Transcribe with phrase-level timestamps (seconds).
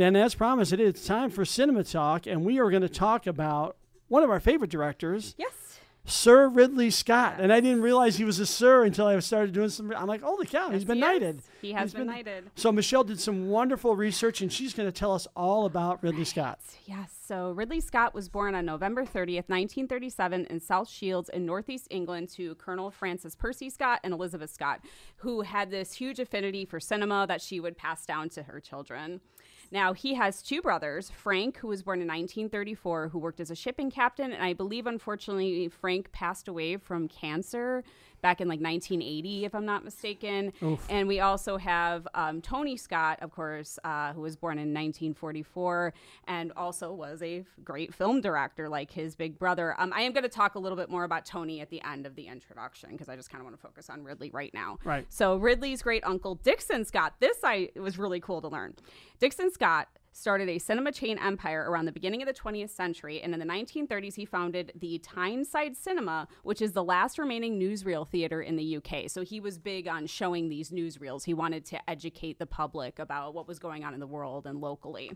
[0.00, 2.88] right, and as promised, it is time for Cinema Talk, and we are going to
[2.88, 3.76] talk about
[4.08, 5.52] one of our favorite directors, Yes.
[6.08, 7.38] Sir Ridley Scott.
[7.40, 9.92] And I didn't realize he was a Sir until I started doing some.
[9.92, 11.38] I'm like, holy cow, he's Yes, been he knighted.
[11.38, 11.50] is.
[11.60, 12.48] He has He's been knighted.
[12.54, 16.24] So Michelle did some wonderful research, and she's going to tell us all about Ridley
[16.24, 16.60] Scott.
[16.84, 17.12] Yes.
[17.26, 22.28] So Ridley Scott was born on November 30th, 1937, in South Shields in Northeast England
[22.34, 24.82] to Colonel Francis Percy Scott and Elizabeth Scott,
[25.16, 29.20] who had this huge affinity for cinema that she would pass down to her children.
[29.70, 33.54] Now, he has two brothers, Frank, who was born in 1934, who worked as a
[33.54, 34.32] shipping captain.
[34.32, 37.82] And I believe, unfortunately, Frank passed away from cancer
[38.22, 40.52] back in like 1980, if I'm not mistaken.
[40.88, 45.92] And we also have um, Tony Scott, of course, uh, who was born in 1944
[46.26, 49.74] and also was a f- great film director like his big brother.
[49.78, 52.06] Um, I am going to talk a little bit more about Tony at the end
[52.06, 54.78] of the introduction because I just kind of want to focus on Ridley right now.
[54.84, 55.06] Right.
[55.08, 57.14] So Ridley's great uncle Dixon Scott.
[57.20, 58.74] This I it was really cool to learn.
[59.18, 63.34] Dixon Scott started a cinema chain empire around the beginning of the 20th century, and
[63.34, 68.40] in the 1930s he founded the Tyneside Cinema, which is the last remaining newsreel theater
[68.40, 69.10] in the UK.
[69.10, 71.24] So he was big on showing these newsreels.
[71.24, 74.60] He wanted to educate the public about what was going on in the world and
[74.60, 75.12] locally.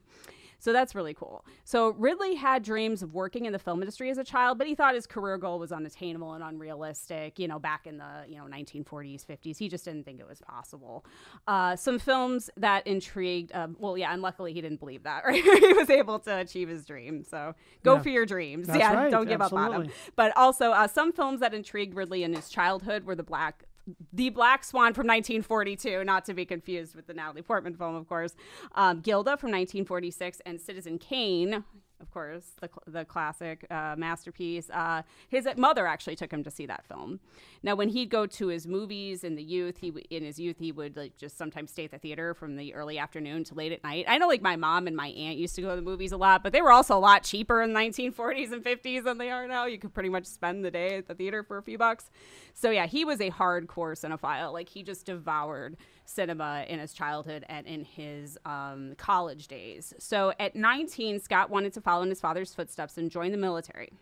[0.61, 1.45] So that's really cool.
[1.65, 4.75] So Ridley had dreams of working in the film industry as a child, but he
[4.75, 7.39] thought his career goal was unattainable and unrealistic.
[7.39, 10.41] You know, back in the you know 1940s, 50s, he just didn't think it was
[10.41, 11.05] possible.
[11.49, 13.53] Uh, some films that intrigued.
[13.53, 15.25] Uh, well, yeah, and luckily he didn't believe that.
[15.31, 17.25] Right, he was able to achieve his dream.
[17.25, 18.03] So go Yeah.
[18.03, 18.67] for your dreams.
[18.67, 19.91] That's yeah, right, don't give up on them.
[20.17, 23.65] But also, uh, some films that intrigued Ridley in his childhood were the Black.
[24.13, 28.09] The Black Swan from 1942, not to be confused with the Natalie Portman film, of
[28.09, 28.35] course.
[28.75, 31.65] Um, Gilda from 1946 and Citizen Kane,
[32.01, 34.71] of course, the, cl- the classic uh, masterpiece.
[34.71, 37.21] Uh, his mother actually took him to see that film.
[37.63, 40.57] Now, when he'd go to his movies in the youth, he w- in his youth
[40.59, 43.73] he would like just sometimes stay at the theater from the early afternoon to late
[43.73, 44.05] at night.
[44.09, 46.17] I know, like my mom and my aunt used to go to the movies a
[46.17, 49.31] lot, but they were also a lot cheaper in the 1940s and 50s than they
[49.31, 49.67] are now.
[49.67, 52.11] You could pretty much spend the day at the theater for a few bucks.
[52.55, 54.53] So yeah, he was a hardcore cinephile.
[54.53, 55.77] Like he just devoured
[56.11, 59.95] cinema in his childhood and in his um, college days.
[59.99, 63.93] So at 19, Scott wanted to follow in his father's footsteps and join the military.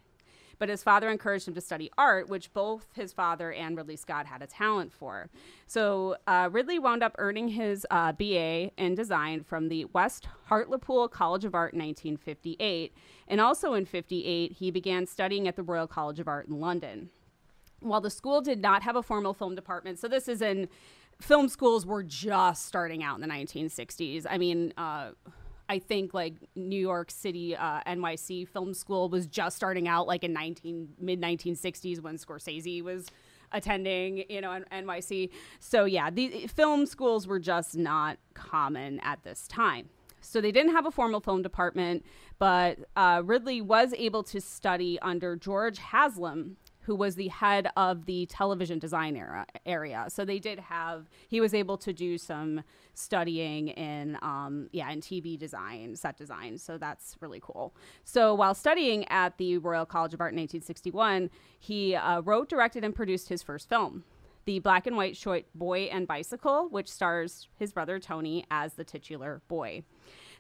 [0.58, 4.26] But his father encouraged him to study art, which both his father and Ridley Scott
[4.26, 5.28] had a talent for.
[5.68, 11.08] So uh, Ridley wound up earning his uh, BA in design from the West Hartlepool
[11.08, 12.92] College of Art in 1958.
[13.28, 17.10] And also in 58, he began studying at the Royal College of Art in London
[17.80, 20.68] while the school did not have a formal film department, so this is in
[21.20, 24.26] film schools were just starting out in the 1960s.
[24.28, 25.10] I mean, uh,
[25.68, 30.24] I think like New York City uh, NYC Film School was just starting out like
[30.24, 33.06] in 19 mid 1960s when Scorsese was
[33.52, 35.30] attending, you know, NYC.
[35.58, 39.88] So yeah, the film schools were just not common at this time.
[40.20, 42.04] So they didn't have a formal film department,
[42.38, 46.56] but uh, Ridley was able to study under George Haslam,
[46.88, 50.06] who was the head of the television design era, area.
[50.08, 52.62] So they did have, he was able to do some
[52.94, 56.56] studying in, um, yeah, in TV design, set design.
[56.56, 57.74] So that's really cool.
[58.04, 61.28] So while studying at the Royal College of Art in 1861,
[61.58, 64.04] he uh, wrote, directed, and produced his first film
[64.46, 68.84] the black and white short Boy and Bicycle, which stars his brother Tony as the
[68.84, 69.82] titular boy.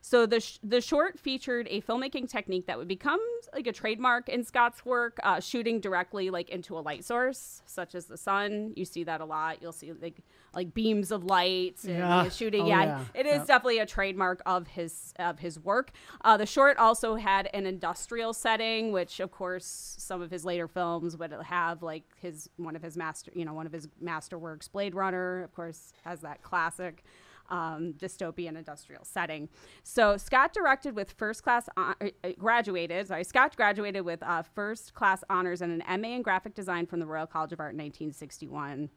[0.00, 3.20] So the sh- the short featured a filmmaking technique that would become
[3.54, 7.94] like a trademark in Scott's work, uh, shooting directly like into a light source, such
[7.94, 8.72] as the sun.
[8.76, 9.60] You see that a lot.
[9.62, 10.18] You'll see like
[10.54, 12.28] like beams of light and Yeah.
[12.30, 12.62] shooting.
[12.62, 13.04] Oh, yeah, yeah.
[13.14, 13.46] it is Yep.
[13.46, 15.90] definitely a trademark of his of his work.
[16.22, 20.66] Uh, the short also had an industrial setting, which of course some of his later
[20.68, 24.70] films would have, like his one of his master, you know, one of his masterworks,
[24.70, 27.04] Blade Runner, of course, has that classic
[27.48, 29.48] um, dystopian industrial setting.
[29.82, 34.42] So Scott directed with first class, hon- uh, uh, graduated, sorry, Scott graduated with uh,
[34.42, 37.72] first class honors and an MA in graphic design from the Royal College of Art
[37.72, 38.90] in 1961.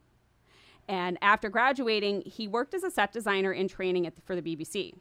[0.88, 4.94] And after graduating, he worked as a set designer in training the, for the BBC.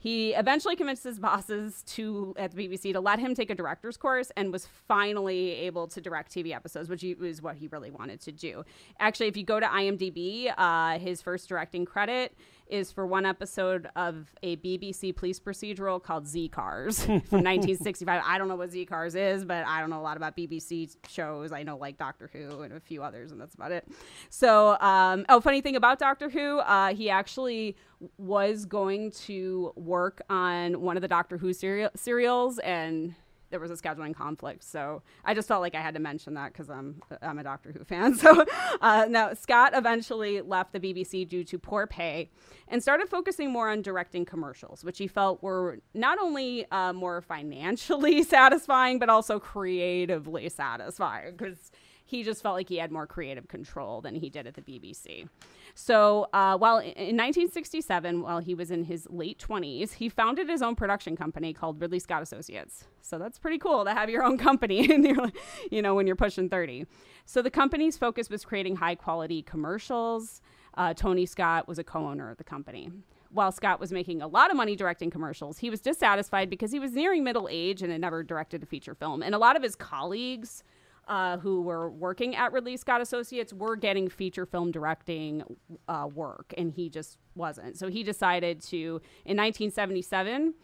[0.00, 3.98] He eventually convinced his bosses to at the BBC to let him take a director's
[3.98, 8.18] course and was finally able to direct TV episodes, which was what he really wanted
[8.22, 8.64] to do.
[8.98, 12.34] Actually, if you go to IMDb, uh, his first directing credit
[12.70, 18.22] is for one episode of a BBC police procedural called Z Cars from 1965.
[18.24, 20.96] I don't know what Z Cars is, but I don't know a lot about BBC
[21.08, 21.52] shows.
[21.52, 23.88] I know like Doctor Who and a few others, and that's about it.
[24.28, 27.76] So, um, oh, funny thing about Doctor Who, uh, he actually
[28.16, 33.14] was going to work on one of the Doctor Who serial- serials and
[33.50, 34.64] there was a scheduling conflict.
[34.64, 37.72] So I just felt like I had to mention that because I'm I'm a Doctor
[37.72, 38.14] Who fan.
[38.20, 38.44] So
[38.80, 42.30] uh, now Scott eventually left the BBC due to poor pay
[42.68, 47.22] and started focusing more on directing commercials, which he felt were not only uh, more
[47.22, 51.70] financially satisfying but also creatively satisfying because
[52.04, 55.28] he just felt like he had more creative control than he did at the BBC.
[55.74, 60.62] So, uh, while in 1967, while he was in his late 20s, he founded his
[60.62, 62.84] own production company called Ridley Scott Associates.
[63.02, 65.30] So that's pretty cool to have your own company, and you're,
[65.70, 66.86] you know, when you're pushing 30.
[67.24, 70.40] So the company's focus was creating high quality commercials.
[70.74, 72.90] Uh, Tony Scott was a co-owner of the company.
[73.32, 76.80] While Scott was making a lot of money directing commercials, he was dissatisfied because he
[76.80, 79.22] was nearing middle age and had never directed a feature film.
[79.22, 80.64] And a lot of his colleagues
[81.08, 85.42] uh, who were working at Ridley Scott Associates were getting feature film directing
[85.88, 87.76] uh, work, and he just wasn't.
[87.76, 90.54] So he decided to, in 1977,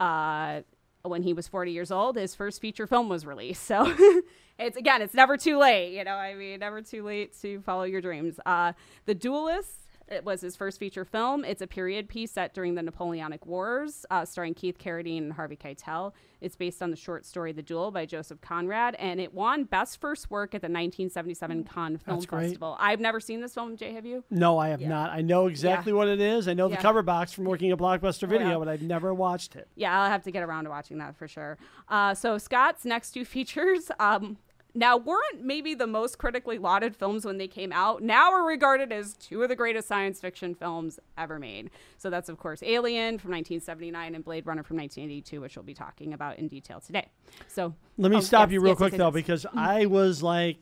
[0.00, 0.60] uh,
[1.02, 3.64] when he was 40 years old, his first feature film was released.
[3.64, 3.92] So
[4.58, 5.94] it's again, it's never too late.
[5.94, 8.38] You know, I mean, never too late to follow your dreams.
[8.46, 8.72] Uh,
[9.06, 11.44] the Duelists it was his first feature film.
[11.44, 15.56] It's a period piece set during the Napoleonic Wars, uh, starring Keith Carradine and Harvey
[15.56, 16.12] Keitel.
[16.40, 20.00] It's based on the short story The Duel by Joseph Conrad, and it won Best
[20.00, 22.42] First Work at the 1977 Cannes Film That's great.
[22.46, 22.76] Festival.
[22.80, 23.76] I've never seen this film.
[23.76, 24.24] Jay, have you?
[24.30, 24.88] No, I have Yeah.
[24.88, 25.10] not.
[25.10, 26.48] I know exactly what it is.
[26.48, 28.58] I know the cover box from working at Blockbuster Video, yeah.
[28.58, 29.68] but I've never watched it.
[29.76, 31.58] Yeah, I'll have to get around to watching that for sure.
[31.88, 33.90] Uh, so Scott's next two features.
[34.00, 34.36] Um,
[34.74, 38.02] now weren't maybe the most critically lauded films when they came out.
[38.02, 41.70] Now are regarded as two of the greatest science fiction films ever made.
[41.98, 45.74] So that's of course Alien from 1979 and Blade Runner from 1982, which we'll be
[45.74, 47.08] talking about in detail today.
[47.48, 50.22] So Let me Oh, stop yes, you real yes, quick yes, though, because I was
[50.22, 50.56] like,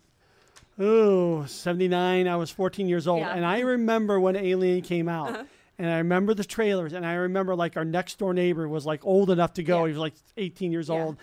[0.81, 2.27] ooh, 79.
[2.29, 3.21] I was 14 years old.
[3.21, 3.29] Yeah.
[3.29, 3.37] Uh-huh.
[3.37, 5.47] And I remember when Alien came out.
[5.79, 6.93] And I remember the trailers.
[6.93, 9.81] And I remember like our next door neighbor was like old enough to go.
[9.81, 9.87] Yeah.
[9.87, 10.97] He was like 18 years Yeah.
[11.05, 11.17] old.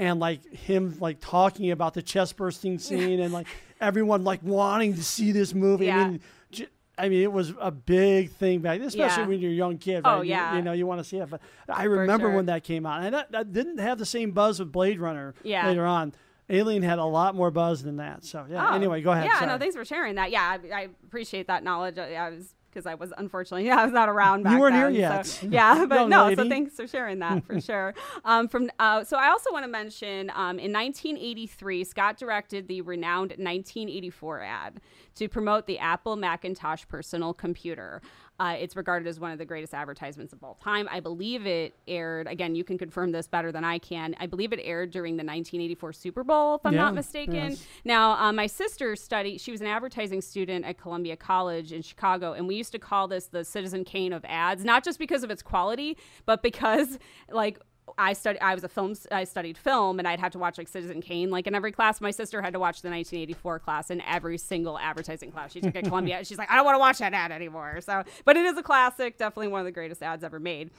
[0.00, 3.46] And like him like talking about the chest bursting scene and like
[3.80, 5.86] everyone like wanting to see this movie.
[5.86, 5.98] Yeah.
[6.00, 6.20] I mean,
[6.50, 6.66] j-
[6.96, 9.28] I mean, it was a big thing back, especially Yeah.
[9.28, 10.02] when you're a young kid.
[10.04, 10.22] Oh, right?
[10.24, 10.56] You- yeah.
[10.56, 11.28] you, know, you want to see it.
[11.28, 12.34] But I remember sure.
[12.36, 15.34] when that came out, and that, that didn't have the same buzz with Blade Runner
[15.42, 15.66] Yeah.
[15.68, 16.14] later on.
[16.48, 18.24] Alien had a lot more buzz than that.
[18.24, 18.70] So yeah.
[18.70, 19.26] Oh, Anyway, go ahead.
[19.26, 19.50] Yeah, Sorry.
[19.52, 20.30] no, thanks for sharing that.
[20.32, 21.96] Yeah, I, I appreciate that knowledge.
[21.98, 24.76] I, I was because I was unfortunately yeah, I was not around back you weren't
[24.76, 25.26] here yet.
[25.26, 26.24] so- yeah, but no.
[26.24, 26.36] lady.
[26.36, 27.94] So thanks for sharing that for sure.
[28.24, 32.80] Um, from uh, so I also want to mention um, in 1983, Scott directed the
[32.82, 34.80] renowned 1984 ad
[35.16, 38.00] to promote the Apple Macintosh personal computer.
[38.40, 40.88] Uh, it's regarded as one of the greatest advertisements of all time.
[40.90, 42.26] I believe it aired.
[42.26, 44.16] Again, you can confirm this better than I can.
[44.18, 47.34] I believe it aired during the 1984 Super Bowl, if I'm Yeah, not mistaken.
[47.50, 47.66] yes.
[47.84, 52.32] Now, uh, my sister studied, she was an advertising student at Columbia College in Chicago,
[52.32, 55.30] and we used to call this the Citizen Kane of ads, not just because of
[55.30, 56.98] its quality, but because,
[57.30, 57.60] like,
[58.00, 58.40] I studied.
[58.40, 58.94] I was a film.
[59.12, 62.00] I studied film, and I'd have to watch like Citizen Kane, like in every class.
[62.00, 65.76] My sister had to watch the 1984 class in every single advertising class she took
[65.76, 66.24] at Columbia.
[66.24, 67.80] She's like, I don't want to watch that ad anymore.
[67.82, 69.18] So, but it is a classic.
[69.18, 70.70] Definitely one of the greatest ads ever made.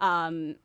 [0.00, 0.56] Um,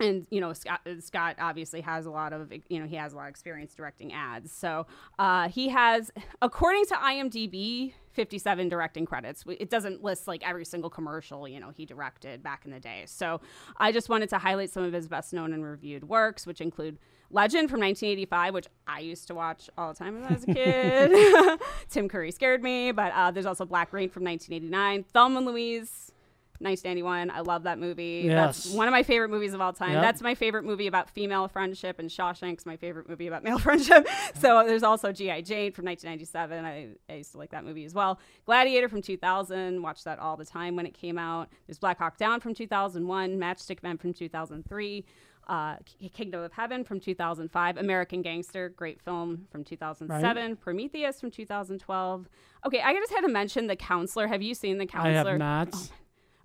[0.00, 3.16] and you know Scott, Scott obviously has a lot of you know he has a
[3.16, 4.52] lot of experience directing ads.
[4.52, 4.86] So
[5.18, 6.10] uh, he has
[6.42, 9.44] according to imdb 57 directing credits.
[9.46, 13.04] It doesn't list like every single commercial you know he directed back in the day.
[13.06, 13.40] So
[13.78, 16.98] i just wanted to highlight some of his best known and reviewed works which include
[17.30, 20.54] legend from 1985 which i used to watch all the time when i was a
[20.54, 21.60] kid.
[21.88, 26.12] Tim curry scared me but uh, there's also black rain from 1989 thelma and louise
[26.60, 27.30] 1991.
[27.30, 28.22] I love that movie.
[28.26, 28.64] Yes.
[28.64, 29.92] That's one of my favorite movies of all time.
[29.92, 30.02] Yep.
[30.02, 34.06] That's my favorite movie about female friendship, and Shawshank's my favorite movie about male friendship.
[34.34, 35.42] so there's also G.I.
[35.42, 36.64] Jane from 1997.
[36.64, 38.18] I, I used to like that movie as well.
[38.44, 39.82] Gladiator from 2000.
[39.82, 41.48] Watched that all the time when it came out.
[41.66, 43.38] There's Black Hawk Down from 2001.
[43.38, 45.04] Matchstick Men from 2003.
[45.48, 45.76] Uh,
[46.12, 52.28] Kingdom of Heaven from 2005, American Gangster, great film from 2007, Prometheus from 2012.
[52.66, 54.26] Okay, I just had to mention The Counselor.
[54.26, 55.10] Have you seen The Counselor?
[55.10, 55.90] I have not.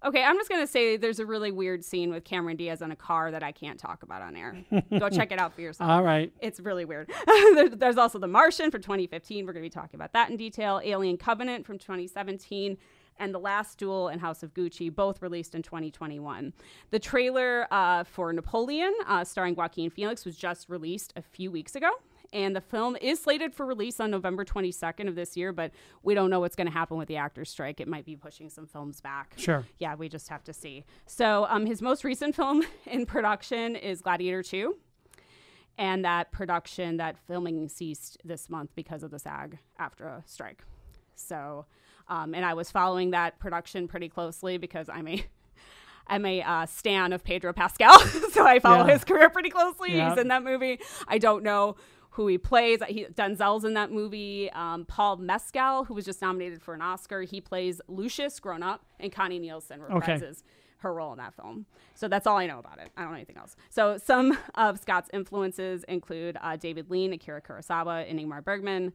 [0.03, 2.95] Okay, I'm just gonna say there's a really weird scene with Cameron Diaz in a
[2.95, 4.57] car that I can't talk about on air.
[4.97, 5.89] Go check it out for yourself.
[5.89, 6.33] All right.
[6.41, 7.11] It's really weird.
[7.77, 9.45] There's also The Martian from 2015.
[9.45, 10.81] We're going to be talking about that in detail.
[10.83, 12.77] Alien Covenant from 2017.
[13.19, 16.53] And The Last Duel and House of Gucci, both released in 2021.
[16.89, 21.75] The trailer uh, for Napoleon, uh, starring Joaquin Phoenix, was just released a few weeks
[21.75, 21.91] ago.
[22.33, 25.71] And the film is slated for release on November 22nd of this year, but
[26.01, 27.81] we don't know what's going to happen with the actors' strike.
[27.81, 29.65] It might be pushing some films back Sure.
[29.79, 30.85] yeah, we just have to see.
[31.05, 34.77] So, um, his most recent film in production is Gladiator 2.
[35.77, 40.63] And that production, that filming ceased this month because of the SAG after a strike.
[41.15, 41.65] So,
[42.07, 45.25] um, and I was following that production pretty closely because I'm a,
[46.09, 47.97] am a uh, stan of Pedro Pascal,
[48.31, 48.93] so I follow Yeah.
[48.93, 49.95] his career pretty closely.
[49.95, 50.09] Yeah.
[50.11, 50.79] He's in that movie.
[51.07, 51.75] I don't know
[52.11, 52.79] who he plays.
[52.87, 54.51] He, Denzel's in that movie.
[54.51, 58.83] Um, Paul Mescal, who was just nominated for an Oscar, he plays Lucius grown up,
[58.99, 60.13] and Connie Nielsen Okay.
[60.13, 60.43] reprises
[60.79, 61.65] her role in that film.
[61.93, 62.89] So that's all I know about it.
[62.97, 63.55] I don't know anything else.
[63.69, 68.91] So some of Scott's influences include uh, David Lean, Akira Kurosawa, and Ingmar Bergman.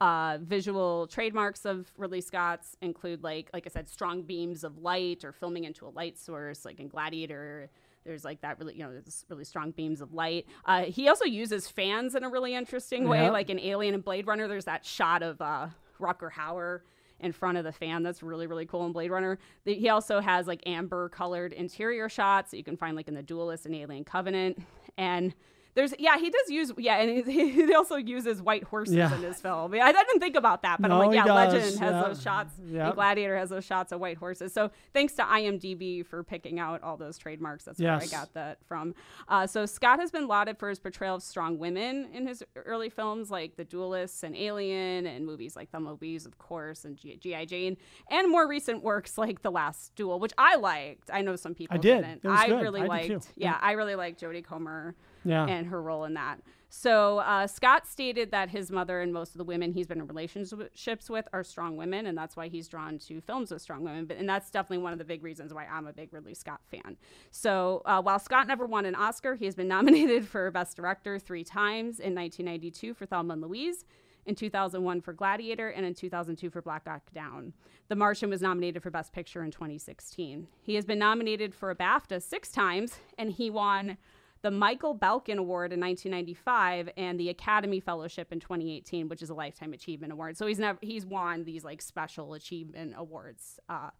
[0.00, 5.24] Uh, visual trademarks of Ridley Scott's include like like I said, strong beams of light
[5.24, 7.68] or filming into a light source, like in Gladiator.
[8.08, 10.46] There's like that really, you know, there's really strong beams of light.
[10.64, 13.30] Uh, he also uses fans in a really interesting way, Yeah.
[13.30, 14.48] like in Alien and Blade Runner.
[14.48, 15.68] There's that shot of uh,
[16.00, 16.80] Rutger Hauer
[17.20, 18.02] in front of the fan.
[18.02, 19.38] That's really, really cool in Blade Runner.
[19.64, 23.14] The- He also has like amber colored interior shots that you can find like in
[23.14, 24.62] The Duelist and Alien Covenant.
[24.96, 25.34] And
[25.78, 29.14] there's, yeah, he does use, yeah, and he, he also uses white horses Yeah.
[29.14, 29.72] in his film.
[29.76, 31.52] Yeah, I didn't think about that, but No, I'm like, yeah, does.
[31.54, 32.02] Legend has Yeah.
[32.02, 32.54] those shots.
[32.66, 32.84] Yep.
[32.86, 34.52] And Gladiator has those shots of white horses.
[34.52, 37.62] So thanks to IMDb for picking out all those trademarks.
[37.64, 38.94] That's where I got that from.
[39.28, 42.90] Uh, so Scott has been lauded for his portrayal of strong women in his early
[42.90, 47.44] films like The Duelists and Alien, and movies like Louise, of course, and G.I.
[47.44, 47.76] Jane,
[48.10, 51.08] and more recent works like The Last Duel, which I liked.
[51.12, 52.04] I know some people I did.
[52.24, 52.62] was I good.
[52.62, 53.10] really I liked.
[53.10, 53.58] Yeah, Yeah.
[53.60, 54.96] I really liked Jodie Comer
[55.28, 55.46] Yeah.
[55.46, 56.40] and her role in that.
[56.70, 60.06] So uh, Scott stated that his mother and most of the women he's been in
[60.06, 64.04] relationships with are strong women, and that's why he's drawn to films with strong women.
[64.04, 66.60] But and that's definitely one of the big reasons why I'm a big Ridley Scott
[66.70, 66.96] fan.
[67.30, 71.18] So uh, while Scott never won an Oscar, he has been nominated for Best Director
[71.18, 73.84] three times in 1992 for Thelma and Louise.
[74.26, 77.54] In 2001 for Gladiator and in 2002 for Black Hawk Down.
[77.88, 80.46] The Martian was nominated for Best Picture in 2016.
[80.60, 83.96] He has been nominated for a BAFTA six times, and he won
[84.42, 89.34] the Michael Balcon Award in 1995 and the Academy Fellowship in 2018, which is a
[89.34, 90.36] lifetime achievement award.
[90.36, 93.58] So he's never he's won these like special achievement awards.
[93.68, 93.90] Uh,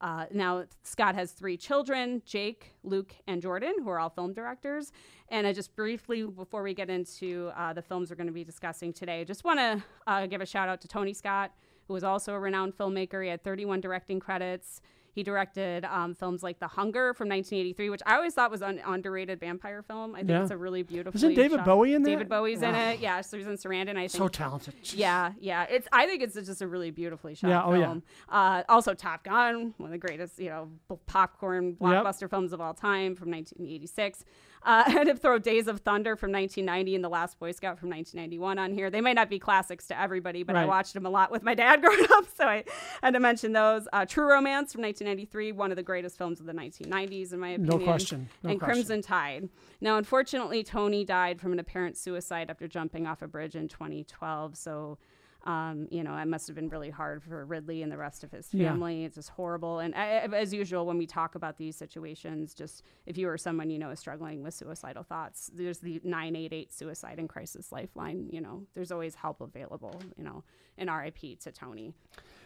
[0.00, 4.92] uh, now Scott has three children: Jake, Luke, and Jordan, who are all film directors.
[5.28, 8.44] And I just briefly, before we get into uh, the films we're going to be
[8.44, 11.52] discussing today, just want to uh, give a shout out to Tony Scott,
[11.88, 13.22] who was also a renowned filmmaker.
[13.22, 14.80] He had 31 directing credits.
[15.14, 18.80] He directed um, films like The Hunger from 1983, which I always thought was an
[18.84, 20.14] underrated vampire film.
[20.14, 20.42] I think Yeah.
[20.42, 21.16] it's a really beautiful.
[21.16, 22.14] Isn't David Bowie in there?
[22.16, 22.98] David Bowie's in it.
[23.00, 23.90] Yeah, Susan Sarandon.
[23.96, 24.10] I think.
[24.10, 24.74] so talented.
[24.92, 25.64] Yeah, yeah.
[25.70, 25.86] It's.
[25.92, 27.94] I think it's just a really beautifully shot Yeah, oh, yeah.
[28.28, 30.68] Uh, also, Top Gun, one of the greatest, you know,
[31.06, 34.24] popcorn blockbuster films of all time from 1986.
[34.64, 37.90] Uh, and to throw Days of Thunder from 1990 and The Last Boy Scout from
[37.90, 38.90] 1991 on here.
[38.90, 41.54] They might not be classics to everybody, but I watched them a lot with my
[41.54, 42.64] dad growing up, so I
[43.02, 43.86] had to mention those.
[43.92, 47.50] Uh, True Romance from 1993, one of the greatest films of the 1990s, in my
[47.50, 47.78] opinion.
[47.78, 48.28] No question.
[48.42, 48.74] No and question.
[48.74, 49.48] Crimson Tide.
[49.80, 54.56] Now, unfortunately, Tony died from an apparent suicide after jumping off a bridge in 2012.
[54.56, 54.98] So,
[55.44, 58.30] um, you know, it must have been really hard for Ridley and the rest of
[58.32, 58.70] his Yeah.
[58.70, 59.04] family.
[59.04, 59.78] It's just horrible.
[59.78, 63.68] And I, as usual, when we talk about these situations, just if you or someone
[63.70, 68.28] you know is struggling with suicidal thoughts, there's the 988 Suicide and Crisis Lifeline.
[68.32, 70.00] You know, there's always help available.
[70.16, 70.44] You know,
[70.78, 71.92] and RIP to Tony.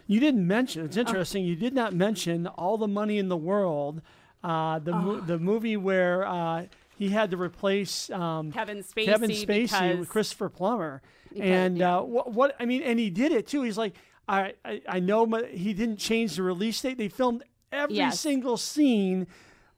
[0.07, 0.81] You didn't mention.
[0.81, 0.85] Oh.
[0.85, 1.45] It's interesting.
[1.45, 4.01] You did not mention all the money in the world.
[4.43, 4.99] Uh, the Oh.
[5.01, 6.65] mo- the movie where uh,
[6.99, 9.05] he had to replace um, Kevin Spacey.
[9.05, 11.97] Kevin Spacey with Christopher Plummer, because- and yeah.
[11.97, 13.63] uh, what, what I mean, and he did it too.
[13.63, 13.95] He's like,
[14.27, 16.97] I I, I know my, he didn't change the release date.
[16.99, 18.19] They filmed every Yes.
[18.19, 19.25] single scene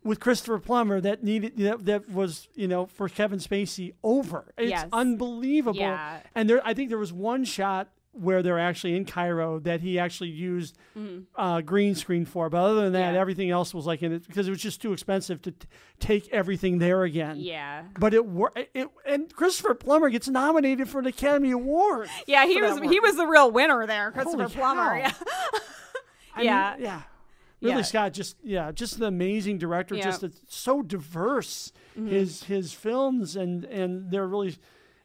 [0.03, 4.53] with Christopher Plummer that needed that, that was you know for Kevin Spacey over.
[4.57, 4.87] It's Yes.
[4.91, 5.79] unbelievable.
[5.79, 6.21] Yeah.
[6.35, 9.98] And there, I think there was one shot where they're actually in Cairo that he
[9.98, 10.77] actually used
[11.36, 12.50] uh, green screen for.
[12.50, 13.13] But other than that, Mm-hmm.
[13.15, 13.22] Yeah.
[13.22, 15.68] everything else was like in it because it was just too expensive to t-
[16.00, 17.38] take everything there again.
[17.39, 17.84] yeah.
[18.00, 18.60] But it worked.
[18.74, 22.10] It, and Christopher Plummer gets nominated for an Academy Award.
[22.27, 24.89] Yeah, he was he was the real winner there, Christopher Holy Plummer.
[24.89, 24.96] cow.
[24.98, 25.12] Yeah.
[26.36, 26.75] I mean, Yeah.
[26.80, 27.01] yeah.
[27.62, 27.82] Ridley Yeah.
[27.84, 29.96] Scott just yeah, just an amazing director.
[29.96, 30.01] Yeah.
[30.01, 30.10] Mm-hmm.
[30.12, 31.72] Just it's so diverse.
[31.96, 34.56] His his films and and they're really.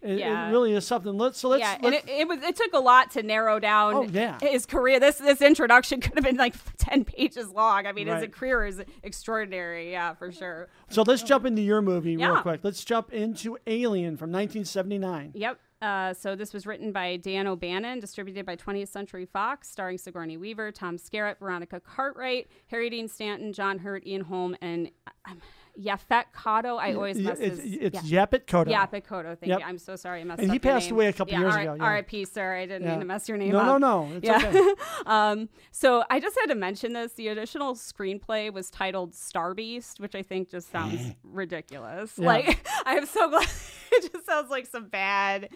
[0.07, 0.49] It, Yeah.
[0.49, 1.17] it really is something.
[1.19, 1.61] Let's so let's.
[1.61, 4.39] yeah, and let's- it, it was it took a lot to narrow down Oh, yeah.
[4.41, 5.01] his career.
[5.01, 7.87] This this introduction could have been like ten pages long.
[7.87, 9.91] I mean, his career is extraordinary.
[9.93, 10.69] Yeah, for sure.
[10.91, 12.61] so let's jump into your movie real quick.
[12.63, 15.33] Let's jump into Alien from 1979.
[15.35, 15.59] Yep.
[15.83, 20.39] Uh, so this was written by Dan O'Bannon, distributed by 20th Century Fox, starring Sigourney
[20.39, 24.91] Weaver, Tom Skerritt, Veronica Cartwright, Harry Dean Stanton, John Hurt, Ian Holm, and
[25.29, 25.39] um,
[25.81, 26.79] Yaphet Kotto.
[26.79, 28.27] I always mess it's it's yeah.
[28.27, 28.67] Yaphet Kotto.
[28.73, 29.37] Yaphet Kotto.
[29.39, 29.59] Thank Yep.
[29.61, 29.65] you.
[29.67, 31.61] I'm so sorry I messed And up he passed away a couple yeah, years R-
[31.61, 31.83] ago, yeah.
[31.85, 32.25] R.I.P.
[32.25, 32.55] Sir.
[32.57, 32.91] I didn't Yeah.
[32.93, 33.81] mean to mess your name No, up.
[33.81, 34.17] no, no.
[34.17, 34.43] It's yeah.
[34.49, 34.75] okay.
[35.07, 37.13] um, so I just had to mention this.
[37.13, 42.19] The additional screenplay was titled Star Beast, which I think just sounds ridiculous.
[42.19, 43.47] Like I am so glad.
[43.93, 45.49] it just sounds like some bad.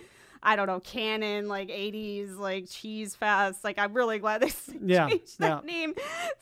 [0.42, 3.62] I don't know, Cannon, like 80s, like cheese fest.
[3.62, 4.50] Like, I'm really glad they
[4.82, 5.70] Yeah, changed that yeah.
[5.70, 5.94] name.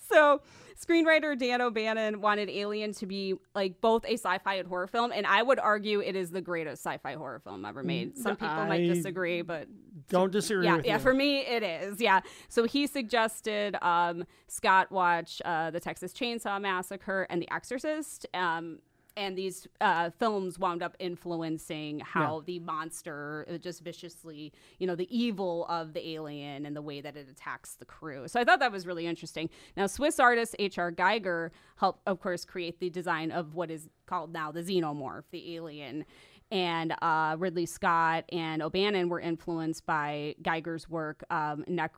[0.08, 0.40] So,
[0.80, 5.26] screenwriter Dan O'Bannon wanted Alien to be like both a sci-fi and horror film, and
[5.26, 8.16] I would argue it is the greatest sci-fi horror film ever made.
[8.16, 9.68] Some people might disagree, but
[10.08, 10.94] Don't disagree yeah, yeah.
[10.94, 10.98] you.
[11.00, 12.00] For me, it is.
[12.00, 12.20] Yeah.
[12.48, 18.26] So he suggested um, Scott watch uh, the Texas Chainsaw Massacre and The Exorcist.
[18.34, 18.78] Um,
[19.18, 24.94] and these uh, films wound up influencing how the monster uh, just viciously, you know,
[24.94, 28.28] the evil of the alien and the way that it attacks the crew.
[28.28, 29.50] So I thought that was really interesting.
[29.76, 30.92] Now, Swiss artist H.R.
[30.92, 35.56] Giger helped, of course, create the design of what is called now the xenomorph, the
[35.56, 36.04] alien
[36.50, 41.22] and uh, Ridley Scott and O'Bannon were influenced by Giger's work.
[41.30, 41.92] Um, Nec-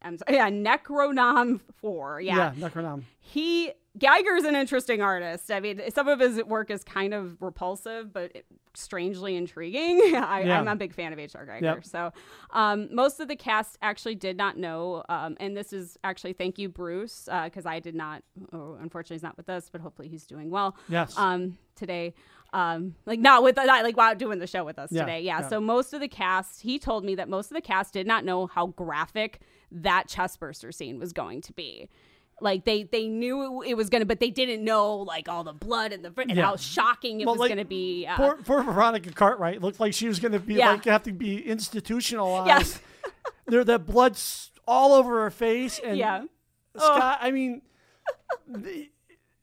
[0.00, 2.20] I'm sorry, yeah, Necronom Four.
[2.20, 3.02] Yeah, yeah, Necronom.
[3.20, 5.50] he Giger's an interesting artist.
[5.50, 8.32] I mean, some of his work is kind of repulsive, but
[8.74, 10.00] strangely intriguing.
[10.16, 10.58] I, Yeah.
[10.60, 11.44] I'm a big fan of H.R.
[11.46, 11.60] Giger.
[11.60, 11.84] Yep.
[11.84, 12.12] So,
[12.52, 16.58] um, most of the cast actually did not know, um, and this is actually thank
[16.58, 18.22] you, Bruce, because I did not.
[18.52, 20.74] Oh, unfortunately, he's not with us, but hopefully he's doing well.
[20.88, 21.16] Yes.
[21.18, 22.14] Um, today.
[22.54, 25.20] Um, like not with not like while doing the show with us Yeah, today.
[25.20, 25.40] Yeah.
[25.40, 25.48] yeah.
[25.48, 28.24] So most of the cast, he told me that most of the cast did not
[28.26, 31.88] know how graphic that chestburster scene was going to be.
[32.42, 35.92] Like they they knew it was gonna, but they didn't know like all the blood
[35.92, 36.42] and the and Yeah.
[36.46, 38.06] how shocking it Well, was like, gonna be.
[38.06, 40.70] Uh, Poor, poor Veronica Cartwright looked like she was going to be Yeah.
[40.72, 42.48] like have to be institutionalized.
[42.48, 42.80] Yes.
[43.46, 46.24] there, that blood's all over her face, and Yeah.
[46.76, 47.18] Scott.
[47.20, 47.62] I mean,
[48.48, 48.90] the,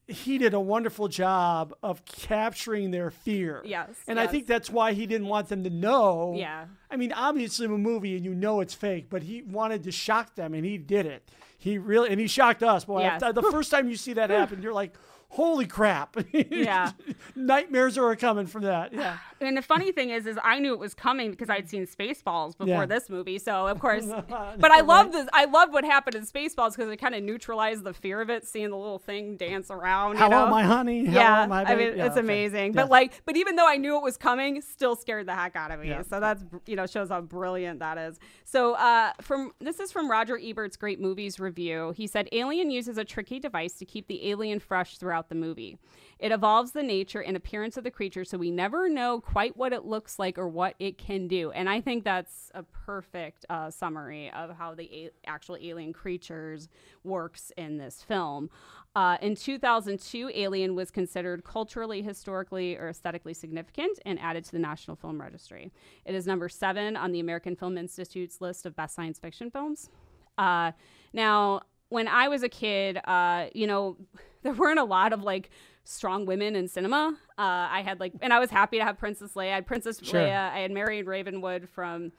[0.08, 3.62] he did a wonderful job of capturing their fear.
[3.63, 6.34] Yes, and I think that's why he didn't want them to know.
[6.36, 6.65] Yeah.
[6.89, 10.36] I mean, obviously, a movie and you know it's fake, but he wanted to shock
[10.36, 11.29] them, and he did it.
[11.60, 12.86] He really and he shocked us.
[12.86, 13.22] Boy, Yes.
[13.22, 14.96] the first time you see that happen, you're like,
[15.29, 16.91] "Holy crap!" Yeah.
[17.36, 18.93] nightmares are coming from that.
[18.93, 19.17] Yeah.
[19.41, 22.57] And the funny thing is, is I knew it was coming because I'd seen Spaceballs
[22.57, 22.86] before Yeah.
[22.86, 23.39] this movie.
[23.39, 25.27] So of course, but I love this.
[25.33, 28.45] I love what happened in Spaceballs because it kind of neutralized the fear of it,
[28.48, 30.17] seeing the little thing dance around.
[30.19, 30.48] You know?
[30.48, 31.05] my honey.
[31.05, 32.19] Hello, yeah, my I mean Yeah, it's okay.
[32.21, 32.74] amazing.
[32.74, 32.81] Yeah.
[32.81, 35.71] But like, but even though I knew it was coming, still scared the heck out
[35.71, 35.95] of me.
[36.09, 38.19] So that's you know shows how brilliant that is.
[38.43, 41.93] So uh, from this is from Roger Ebert's Great Movies review.
[41.95, 45.77] He said Alien uses a tricky device to keep the alien fresh throughout the movie.
[46.20, 49.74] It evolves the nature and appearance of the creature, so we never know quite what
[49.74, 51.51] it looks like or what it can do.
[51.51, 56.70] And I think that's a perfect uh, summary of how the a- actual alien creatures
[57.03, 58.50] works in this film.
[58.96, 64.60] Uh, in 2002, Alien was considered culturally, historically, or aesthetically significant and added to the
[64.60, 65.72] National Film Registry.
[66.05, 69.90] It is number seven on the American Film Institute's list of best science fiction films.
[70.38, 70.72] Uh,
[71.14, 73.98] now, when I was a kid, uh, you know,
[74.44, 75.50] there weren't a lot of like
[75.84, 77.18] strong women in cinema.
[77.38, 79.52] Uh, I had like, and I was happy to have Princess Leia.
[79.52, 80.22] I had Princess Sure.
[80.22, 80.52] Leia.
[80.52, 82.12] I had Marion Ravenwood from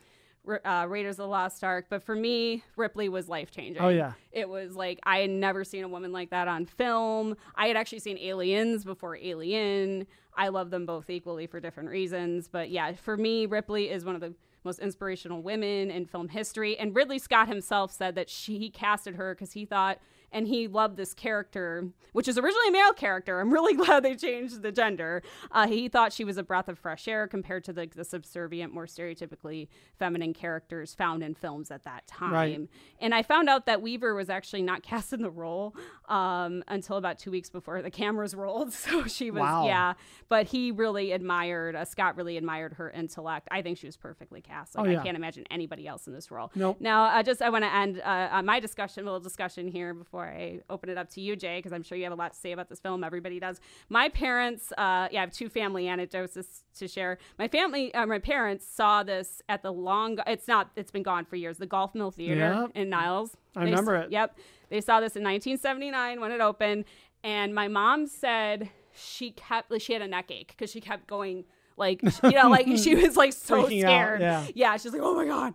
[0.65, 1.87] uh, Raiders of the Lost Ark.
[1.89, 3.83] But for me, Ripley was life changing.
[3.83, 4.13] Oh, yeah.
[4.33, 7.37] It was like I had never seen a woman like that on film.
[7.55, 10.07] I had actually seen Aliens before Alien.
[10.37, 12.49] I love them both equally for different reasons.
[12.49, 16.79] But yeah, for me, Ripley is one of the most inspirational women in film history.
[16.79, 19.99] And Ridley Scott himself said that she he casted her because he thought
[20.33, 23.41] and he loved this character, which is originally a male character.
[23.41, 25.23] I'm really glad they changed the gender.
[25.51, 28.73] Uh, he thought she was a breath of fresh air compared to the, the subservient,
[28.73, 32.33] more stereotypically feminine characters found in films at that time.
[32.33, 32.61] Right.
[33.01, 35.75] And I found out that Weaver was actually not cast in the role
[36.09, 38.73] um, until about two weeks before the cameras rolled.
[38.81, 39.67] So she was, Wow.
[39.67, 39.95] yeah.
[40.29, 43.47] But he really admired, uh, Scott really admired her intellect.
[43.51, 44.75] I think she was perfectly cast.
[44.77, 45.01] Like, Oh, yeah.
[45.01, 46.51] I can't imagine anybody else in this role.
[46.55, 46.79] Nope.
[46.81, 49.93] Now, I just I want to end uh, uh, my discussion, a little discussion here
[49.95, 52.33] before I open it up to you, Jay, because I'm sure you have a lot
[52.33, 53.03] to say about this film.
[53.05, 53.61] Everybody does.
[53.89, 56.45] My parents, uh, yeah, I have two family anecdotes to,
[56.79, 57.19] to share.
[57.39, 60.19] My family, uh, my parents saw this at the long.
[60.27, 60.71] It's not.
[60.77, 61.59] It's been gone for years.
[61.59, 62.71] The Golf Mill Theater Yep.
[62.75, 63.37] in Niles.
[63.57, 64.13] I They remember s- it.
[64.13, 64.39] Yep.
[64.71, 66.85] They saw this in 1979 when it opened,
[67.25, 71.45] and my mom said she kept she had a neck ache because she kept going
[71.81, 74.47] like you know like she was like so Freaking out, scared yeah.
[74.55, 75.55] yeah she's like oh my god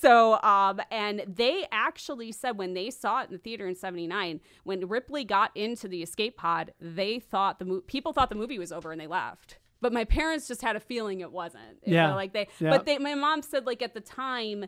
[0.00, 4.40] so um and they actually said when they saw it in the theater in 79
[4.64, 8.58] when ripley got into the escape pod they thought the mo- people thought the movie
[8.58, 12.10] was over and they left but my parents just had a feeling it wasn't Yeah.
[12.10, 12.70] know, like they Yeah.
[12.70, 14.66] but they my mom said like at the time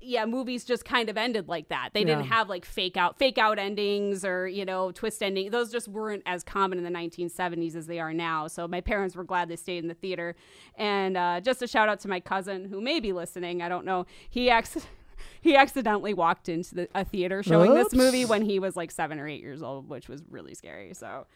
[0.00, 1.90] yeah, movies just kind of ended like that.
[1.94, 5.50] They didn't have like fake out fake out endings or, you know, twist ending.
[5.50, 8.46] Those just weren't as common in the 1970s as they are now.
[8.46, 10.36] So my parents were glad they stayed in the theater.
[10.76, 13.62] And uh, just a shout out to my cousin who may be listening.
[13.62, 14.06] I don't know.
[14.28, 14.86] He acc-
[15.40, 17.90] he accidentally walked into the, a theater showing Oops.
[17.90, 20.92] this movie when he was like 7 or 8 years old, which was really scary.
[20.92, 21.26] So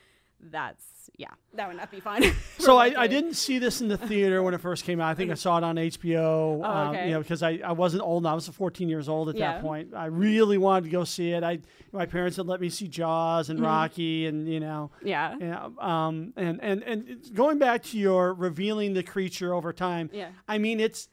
[0.51, 0.85] that's
[1.17, 2.23] yeah, that would not be fun.
[2.59, 5.09] So I, I didn't see this in the theater when it first came out.
[5.09, 6.19] I think I saw it on HBO.
[6.19, 7.07] Oh, um, okay.
[7.07, 8.23] you know, because I, I wasn't old.
[8.25, 8.33] enough.
[8.33, 9.55] I was 14 years old at Yeah.
[9.55, 9.95] that point.
[9.95, 11.43] I really wanted to go see it.
[11.43, 11.61] I
[11.93, 13.57] my parents had let me see Jaws Mm-hmm.
[13.57, 15.37] and Rocky, and you know, Yeah.
[15.41, 15.69] yeah.
[15.79, 20.11] Um, and and and going back to your revealing the creature over time.
[20.13, 20.29] Yeah.
[20.47, 21.09] I mean, it's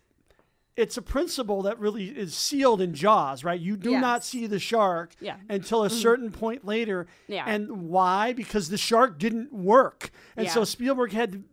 [0.77, 3.59] it's a principle that really is sealed in Jaws, right?
[3.59, 5.33] You do not see the shark Yeah.
[5.37, 5.51] Mm-hmm.
[5.51, 7.07] until a certain point later.
[7.27, 7.43] Yeah.
[7.47, 8.33] And why?
[8.33, 10.11] Because the shark didn't work.
[10.37, 11.43] And so Spielberg had to.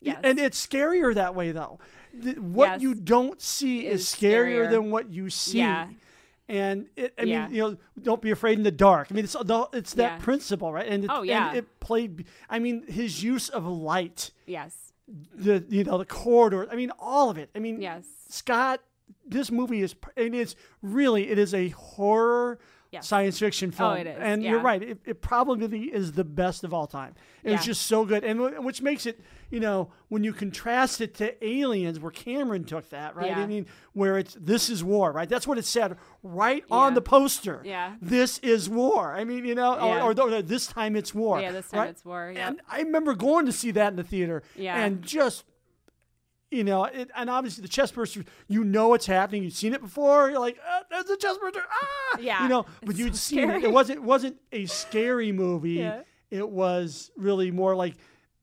[0.00, 0.20] Yes.
[0.22, 1.78] And it's scarier that way, though.
[2.36, 2.82] What Yes.
[2.82, 4.70] you don't see is, Is scarier scarier.
[4.70, 5.58] than what you see.
[5.58, 5.88] Yeah.
[6.46, 7.46] And it, I Yeah.
[7.46, 9.08] mean, you know, don't be afraid in the dark.
[9.10, 10.18] I mean, it's the, it's that Yeah.
[10.24, 10.86] principle, right?
[10.86, 11.48] And it, Oh, yeah.
[11.48, 12.26] and it played.
[12.50, 14.83] I mean, his use of light, Yes.
[15.06, 16.68] The you know the corridor.
[16.70, 17.50] I mean, all of it.
[17.54, 18.04] I mean, Yes.
[18.28, 18.80] Scott.
[19.26, 19.94] This movie is.
[20.16, 21.28] It is really.
[21.30, 22.58] It is a horror.
[23.00, 24.82] Science fiction oh, film, it is, and you're right.
[24.82, 27.14] It, it probably is the best of all time.
[27.42, 31.14] It was just so good, and which makes it, you know, when you contrast it
[31.16, 33.36] to Aliens, where Cameron took that, right?
[33.36, 35.28] I mean, where it's this is war, right?
[35.28, 37.60] That's what it said right on the poster.
[37.64, 37.94] Yeah.
[38.00, 39.14] This is war.
[39.14, 40.04] I mean, you know, Yeah.
[40.04, 41.40] or, or, or this time it's war.
[41.40, 41.90] Yeah, this time right?
[41.90, 42.48] it's war, Yeah.
[42.48, 44.82] And I remember going to see that in the theater, Yeah.
[44.82, 45.44] and just.
[46.54, 49.42] You know, it, and obviously the chest burster, you know what's happening.
[49.42, 50.30] You've seen it before.
[50.30, 51.62] You're like, uh, there's a chest burster.
[51.68, 53.64] Ah, Yeah, You know, but you'd so seen it.
[53.64, 55.72] It wasn't it wasn't a scary movie.
[55.72, 56.02] Yeah.
[56.30, 57.94] It was really more like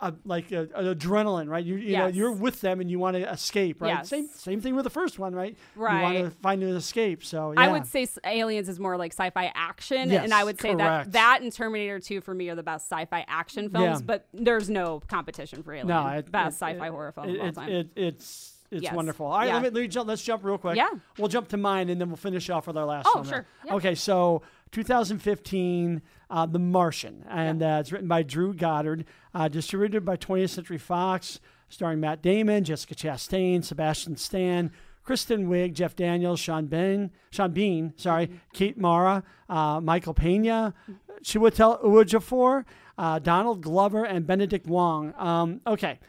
[0.02, 1.64] a, like a, an adrenaline, right?
[1.64, 3.90] You, you know, you're with them and you want to escape, right?
[3.90, 4.10] Yes.
[4.10, 5.56] Same same thing with the first one, right?
[5.76, 5.98] Right.
[6.16, 7.24] You want to find an escape.
[7.24, 7.62] So yeah.
[7.62, 11.12] I would say Aliens is more like sci-fi action, Yes, and I would say correct.
[11.12, 14.00] that that and Terminator 2 for me are the best sci-fi action films.
[14.02, 14.06] Yeah.
[14.06, 15.88] But there's no competition for Alien.
[15.88, 17.70] no, it, best it- sci-fi it- horror film of all time.
[17.70, 18.94] it- it's it's Yes.
[18.94, 19.26] wonderful.
[19.26, 19.56] All right, Yeah.
[19.56, 20.08] let me, let me jump.
[20.08, 20.78] Let's jump real quick.
[20.78, 20.88] Yeah.
[21.18, 23.06] we'll jump to mine and then we'll finish off with our last.
[23.06, 23.34] Oh, one there.
[23.34, 23.46] sure.
[23.66, 23.74] Yeah.
[23.76, 30.04] Okay, so 2015, uh, The Martian, and uh, it's written by Drew Goddard, uh, distributed
[30.04, 31.40] by 20th Century Fox,
[31.70, 34.72] starring Matt Damon, Jessica Chastain, Sebastian Stan.
[35.04, 38.36] Kristen Wiig, Jeff Daniels, Sean Bean, Sean Bean, sorry, Mm-hmm.
[38.54, 40.76] Kate Mara, uh, Michael Pena,
[41.24, 42.66] Chiwetel Ejiofor,
[43.00, 45.16] uh, Donald Glover, and Benedict Wong.
[45.18, 46.00] Um, okay,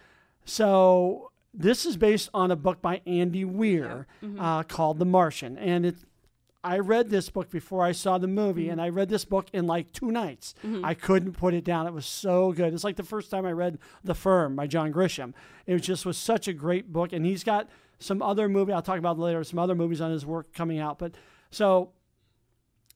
[0.44, 4.06] so this is based on a book by Andy Weir
[4.38, 5.96] uh, called The Martian, and it.
[6.64, 9.66] I read this book before I saw the movie, and I read this book in
[9.66, 10.54] like two nights.
[10.84, 11.86] I couldn't put it down.
[11.88, 12.72] It was so good.
[12.72, 15.34] It's like the first time I read The Firm by John Grisham.
[15.66, 18.82] It was just was such a great book, and he's got some other movie I'll
[18.82, 19.42] talk about later.
[19.42, 21.14] Some other movies on his work coming out, but
[21.50, 21.90] so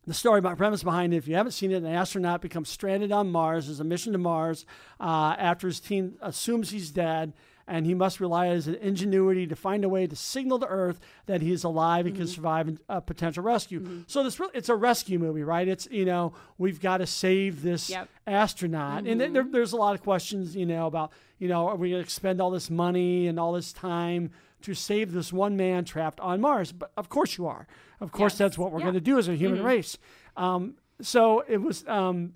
[0.07, 3.11] the story, my premise behind it, if you haven't seen it, an astronaut becomes stranded
[3.11, 3.67] on Mars.
[3.67, 4.65] There's a mission to Mars
[5.01, 7.33] uh, after his team assumes he's dead,
[7.69, 11.01] and he must rely on his ingenuity to find a way to signal to Earth
[11.27, 12.35] that he's alive and can mm-hmm.
[12.35, 13.81] survive a uh, potential rescue.
[13.81, 14.01] Mm-hmm.
[14.07, 15.67] So this it's a rescue movie, right?
[15.67, 18.09] It's you know we've got to save this Yep.
[18.27, 19.51] astronaut, and there, mm-hmm.
[19.51, 22.41] there's a lot of questions, you know, about you know are we going to expend
[22.41, 24.31] all this money and all this time
[24.63, 26.73] to save this one man trapped on Mars?
[26.73, 27.67] But of course you are.
[28.01, 28.39] Of course Yes.
[28.39, 28.87] that's what we're Yeah.
[28.87, 29.99] going to do as a human race.
[30.37, 32.35] Um, so it was um,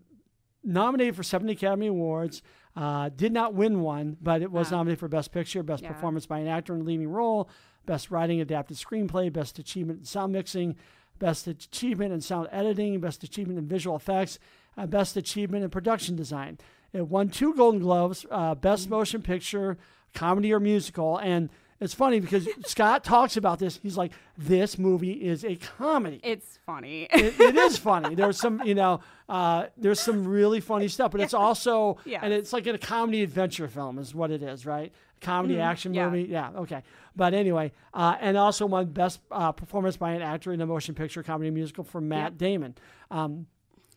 [0.62, 2.42] nominated for seven Academy Awards.
[2.76, 4.78] Uh, did not win one, but it was Wow.
[4.78, 5.92] nominated for Best Picture, Best Yeah.
[5.92, 7.48] Performance by an Actor in a Leading Role,
[7.86, 10.76] Best Writing Adapted Screenplay, Best Achievement in Sound Mixing,
[11.18, 14.38] Best Achievement in Sound Editing, Best Achievement in Visual Effects,
[14.78, 16.58] uh, Best Achievement in Production Design.
[16.92, 18.90] It won two Golden Globes, uh, Best Mm.
[18.90, 19.76] Motion Picture,
[20.14, 23.78] Comedy or Musical, and it's funny because Scott talks about this.
[23.82, 27.08] He's like, "This movie is a comedy." it's funny.
[27.12, 28.14] it, it is funny.
[28.14, 32.20] There's some, you know, uh, there's some really funny stuff, but it's also, Yes.
[32.22, 34.92] and it's like a comedy adventure film is what it is, right?
[35.20, 36.08] Comedy action yeah.
[36.08, 36.82] movie, yeah, okay.
[37.16, 40.94] But anyway, uh, and also won best uh, performance by an actor in a motion
[40.94, 42.38] picture comedy musical for Matt Yep.
[42.38, 42.74] Damon.
[43.10, 43.46] Um,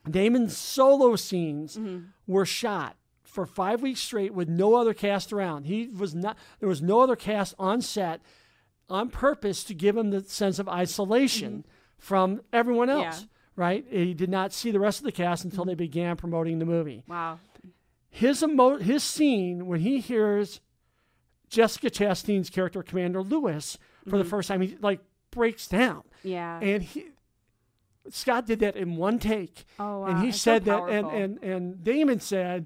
[0.10, 2.06] Damon's solo scenes Mm-hmm.
[2.28, 2.96] were shot
[3.34, 5.66] for five weeks straight with no other cast around.
[5.66, 6.38] He was not.
[6.60, 8.22] There was no other cast on set
[8.90, 11.66] on purpose to give him the sense of isolation
[11.98, 13.16] from everyone else.
[13.16, 13.24] Mm-hmm.
[13.24, 13.28] Yeah.
[13.56, 13.86] Right?
[13.90, 17.04] He did not see the rest of the cast until they began promoting the movie.
[17.08, 17.40] wow.
[18.10, 20.62] His emo- his scene when he hears
[21.50, 24.18] Jessica Chastain's character Commander Lewis for Mm-hmm.
[24.20, 25.00] the first time, he like
[25.32, 26.60] breaks down, Yeah.
[26.62, 27.06] and he
[28.10, 29.64] Scott did that in one take.
[29.80, 30.06] oh, wow.
[30.08, 32.66] And he so said that, and, and, and Damon said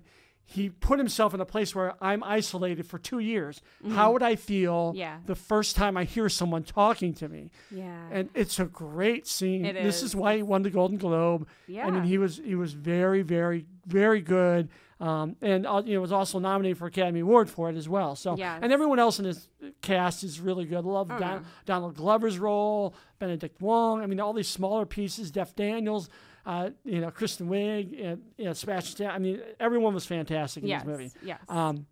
[0.50, 3.62] he put himself in a place where I'm isolated for two years.
[3.92, 4.98] How would I feel Mm-hmm.
[4.98, 5.18] Yeah.
[5.26, 7.52] the first time I hear someone talking to me?
[7.70, 8.08] yeah.
[8.12, 9.66] And it's a great scene.
[9.66, 10.16] It this is is.
[10.16, 11.48] why he won the Golden Globe.
[11.68, 11.86] Yeah.
[11.86, 14.70] I mean, he was he was very, very, very good.
[15.00, 18.16] Um, and uh, you know was also nominated for Academy Award for it as well.
[18.16, 18.60] So Yes.
[18.64, 19.48] and everyone else in his
[19.84, 20.78] cast is really good.
[20.78, 21.48] I love Oh, Don- yeah.
[21.68, 24.02] Donald Glover's role, Benedict Wong.
[24.02, 25.30] I mean, all these smaller pieces.
[25.30, 26.10] Jeff Daniels,
[26.48, 28.96] uh, you know, Kristen Wiig, and, you know, Sebastian.
[28.96, 29.12] Stan.
[29.12, 30.84] I mean, everyone was fantastic in Yes.
[30.84, 31.12] this movie.
[31.22, 31.40] Yes.
[31.50, 31.86] Um,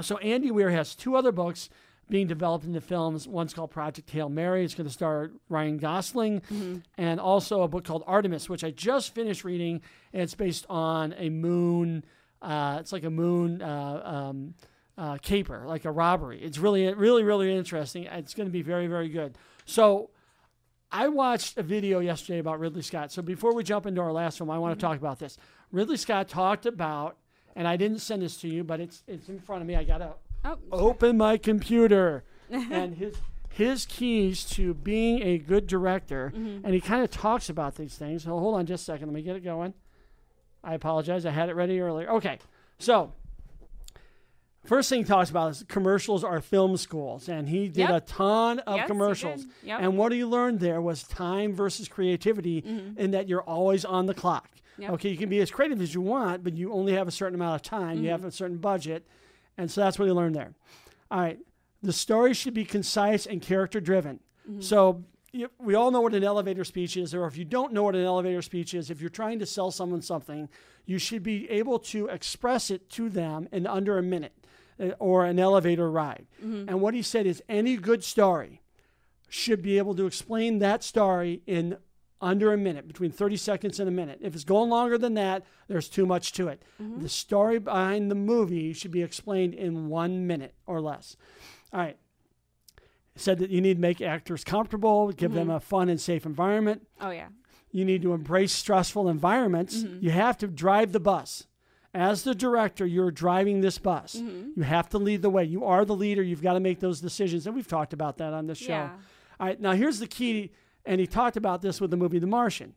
[0.00, 1.70] so Andy Weir has two other books
[2.10, 3.28] being developed into films.
[3.28, 4.64] One's called Project Hail Mary.
[4.64, 6.42] It's going to star Ryan Gosling,
[6.98, 9.80] and also a book called Artemis, which I just finished reading,
[10.12, 12.04] and it's based on a moon.
[12.42, 14.54] Uh, it's like a moon uh, um,
[14.98, 16.42] uh, caper, like a robbery.
[16.42, 18.04] It's really, really, really interesting.
[18.04, 19.38] It's going to be very, very good.
[19.64, 20.10] So.
[20.94, 23.10] I watched a video yesterday about Ridley Scott.
[23.10, 24.92] So before we jump into our last one, I want to mm-hmm.
[24.92, 25.36] talk about this.
[25.72, 27.16] Ridley Scott talked about,
[27.56, 29.74] and I didn't send this to you, but it's it's in front of me.
[29.74, 33.16] I gotta oh, open my computer, and his
[33.48, 36.32] his keys to being a good director.
[36.32, 36.64] Mm-hmm.
[36.64, 38.22] And he kind of talks about these things.
[38.22, 39.08] So hold on just a second.
[39.08, 39.74] Let me get it going.
[40.62, 41.26] I apologize.
[41.26, 42.08] I had it ready earlier.
[42.12, 42.38] Okay,
[42.78, 43.12] so.
[44.64, 47.90] First thing he talks about is commercials are film schools, and he did Yep.
[47.90, 49.46] a ton of Yes, commercials.
[49.62, 49.80] Yep.
[49.80, 52.98] And what he learned there was time versus creativity, mm-hmm.
[52.98, 54.48] in that you're always on the clock.
[54.78, 54.90] Yep.
[54.92, 57.34] Okay, you can be as creative as you want, but you only have a certain
[57.34, 57.98] amount of time.
[57.98, 58.10] You mm-hmm.
[58.10, 59.06] have a certain budget,
[59.58, 60.54] and so that's what he learned there.
[61.10, 61.38] All right,
[61.82, 64.20] the story should be concise and character driven.
[64.48, 64.62] Mm-hmm.
[64.62, 67.82] So you, we all know what an elevator speech is, or if you don't know
[67.82, 70.48] what an elevator speech is, if you're trying to sell someone something,
[70.86, 74.32] you should be able to express it to them in under a minute,
[74.80, 76.26] Uh, or an elevator ride.
[76.44, 76.68] Mm-hmm.
[76.68, 78.60] And what he said is any good story
[79.28, 81.76] should be able to explain that story in
[82.20, 84.18] under a minute, between 30 seconds and a minute.
[84.22, 86.62] If it's going longer than that, there's too much to it.
[86.82, 87.02] Mm-hmm.
[87.02, 91.16] The story behind the movie should be explained in one minute or less.
[91.72, 91.98] All right.
[93.14, 95.56] Said that you need to make actors comfortable, give them mm-hmm.
[95.56, 96.86] a fun and safe environment.
[97.00, 97.28] oh yeah.
[97.70, 99.84] You need to embrace stressful environments.
[100.00, 101.46] You have to drive the bus.
[101.94, 104.16] As the director, you're driving this bus.
[104.16, 105.44] You have to lead the way.
[105.44, 106.22] You are the leader.
[106.22, 107.46] You've got to make those decisions.
[107.46, 108.72] And we've talked about that on this show.
[108.72, 108.90] Yeah.
[109.38, 110.50] All right, now here's the key,
[110.84, 112.74] and he talked about this with the movie The Martian.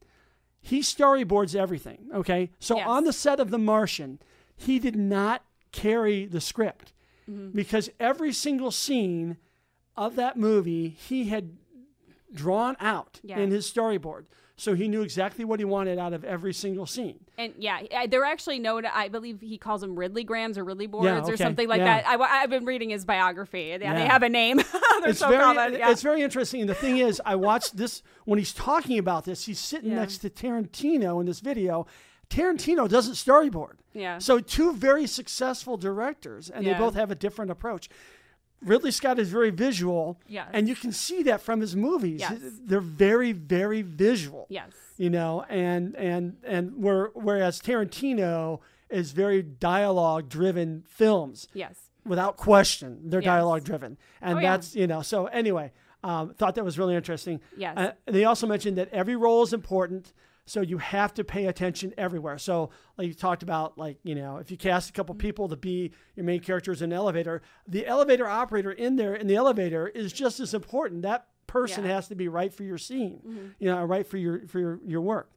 [0.60, 2.52] He storyboards everything, okay?
[2.60, 2.88] So Yes.
[2.88, 4.20] on the set of The Martian,
[4.56, 6.94] he did not carry the script
[7.30, 7.50] Mm-hmm.
[7.52, 9.36] because every single scene
[9.98, 11.58] of that movie he had
[12.34, 13.40] drawn out Yeah.
[13.40, 14.26] in his storyboard.
[14.60, 17.20] So he knew exactly what he wanted out of every single scene.
[17.38, 17.80] And yeah,
[18.12, 21.38] are actually no, I believe he calls them Ridley grams or Ridley boards Yeah, or
[21.38, 22.02] something like yeah.
[22.02, 22.20] that.
[22.20, 23.78] I, have been reading his biography.
[23.80, 24.60] Yeah, they have a name.
[25.06, 25.74] It's so very, common.
[25.74, 25.92] Yeah.
[25.92, 26.60] it's very interesting.
[26.62, 29.46] And the thing is, I watched this when he's talking about this.
[29.46, 29.98] He's sitting Yeah.
[30.00, 31.86] next to Tarantino in this video.
[32.30, 33.76] Tarantino doesn't storyboard.
[33.94, 34.18] Yeah.
[34.18, 36.74] So two very successful directors, and Yeah.
[36.74, 37.90] they both have a different approach.
[38.64, 40.50] Ridley Scott is very visual, Yes.
[40.52, 42.20] and you can see that from his movies.
[42.22, 42.40] Yes.
[42.66, 44.48] They're very, very visual.
[44.50, 44.72] yes.
[44.98, 51.76] You know, and and and where, whereas Tarantino is very dialogue-driven films Yes.
[52.06, 53.02] without question.
[53.10, 53.26] They're Yes.
[53.28, 54.52] dialogue driven, and Oh, yeah.
[54.58, 55.02] that's you know.
[55.02, 55.72] So anyway,
[56.04, 57.42] um, thought that was really interesting.
[57.56, 57.78] Yes.
[57.78, 60.14] Uh, they also mentioned that every role is important,
[60.48, 62.38] so you have to pay attention everywhere.
[62.40, 65.28] So like you talked about, like you know, if you cast a couple Mm-hmm.
[65.28, 69.28] people to be your main characters in an elevator, the elevator operator in there in
[69.28, 71.04] the elevator is just as important.
[71.04, 71.90] That person Yeah.
[71.90, 71.96] Mm-hmm.
[71.96, 75.02] has to be right for your scene, you know, right for your for your, your
[75.02, 75.32] work.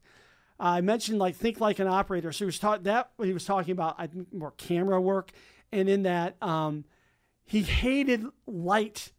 [0.59, 2.31] I mentioned like think like an operator.
[2.31, 5.31] So he was taught that he was talking about I think more camera work,
[5.71, 6.85] and in that um,
[7.45, 9.11] he hated light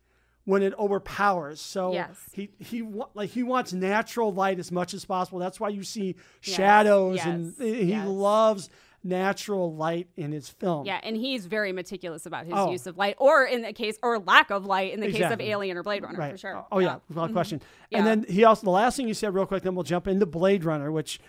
[0.45, 1.61] when it overpowers.
[1.61, 2.19] So Yes.
[2.33, 2.83] he he
[3.15, 5.39] like he wants natural light as much as possible.
[5.39, 8.07] That's why you see shadows, and yes, he yes.
[8.09, 8.71] loves
[9.05, 10.87] natural light in his film.
[10.87, 12.71] Yeah, and he's very meticulous about his Oh.
[12.71, 15.41] use of light, or in the case, or lack of light in the case of
[15.41, 16.33] Alien or Blade Runner, Right.
[16.33, 16.67] for sure.
[16.71, 17.61] Oh yeah, without question.
[17.91, 17.99] Yeah.
[17.99, 20.25] And then he also the last thing he said real quick, then we'll jump into
[20.27, 21.21] Blade Runner, which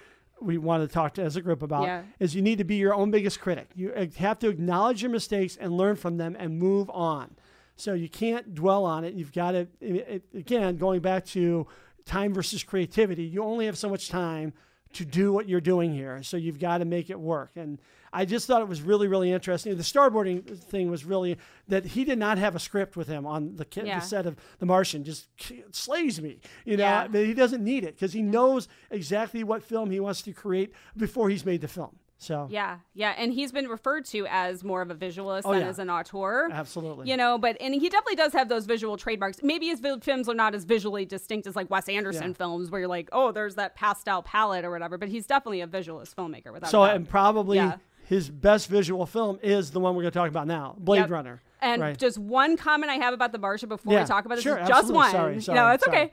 [0.41, 2.03] we wanted to talk to as a group about Yeah.
[2.19, 3.69] is you need to be your own biggest critic.
[3.75, 7.35] You uh, have to acknowledge your mistakes and learn from them and move on.
[7.75, 9.13] So you can't dwell on it.
[9.13, 9.67] You've got to
[10.33, 11.67] again going back to
[12.05, 13.23] time versus creativity.
[13.23, 14.53] You only have so much time
[14.93, 16.21] to do what you're doing here.
[16.21, 17.51] So you've got to make it work.
[17.55, 17.79] And
[18.15, 19.75] I just thought it was really, really interesting.
[19.75, 23.55] The storyboarding thing was really that he did not have a script with him on
[23.55, 23.99] the, Yeah.
[23.99, 25.03] the set of The Martian.
[25.03, 25.29] Just
[25.71, 26.83] slays me, you know.
[26.83, 27.07] Yeah.
[27.25, 31.29] He doesn't need it because he knows exactly what film he wants to create before
[31.29, 31.97] he's made the film.
[32.17, 35.61] So Yeah, yeah, and he's been referred to as more of a visualist Oh, than
[35.61, 35.67] yeah.
[35.67, 36.49] as an auteur.
[36.51, 39.43] absolutely, You know, but and he definitely does have those visual trademarks.
[39.43, 42.33] Maybe his films are not as visually distinct as like Wes Anderson Yeah.
[42.37, 44.97] films, where you're like, oh, there's that pastel palette or whatever.
[44.97, 46.53] But he's definitely a visualist filmmaker.
[46.53, 47.77] Without so and probably Yeah.
[48.05, 51.09] his best visual film is the one we're going to talk about now, Blade Yep.
[51.09, 51.41] Runner.
[51.61, 51.97] And right.
[51.97, 54.67] just one comment I have about The Martian before we talk about this sure, is
[54.67, 55.11] just one.
[55.11, 55.97] Sorry, no, it's sorry.
[55.97, 56.11] okay.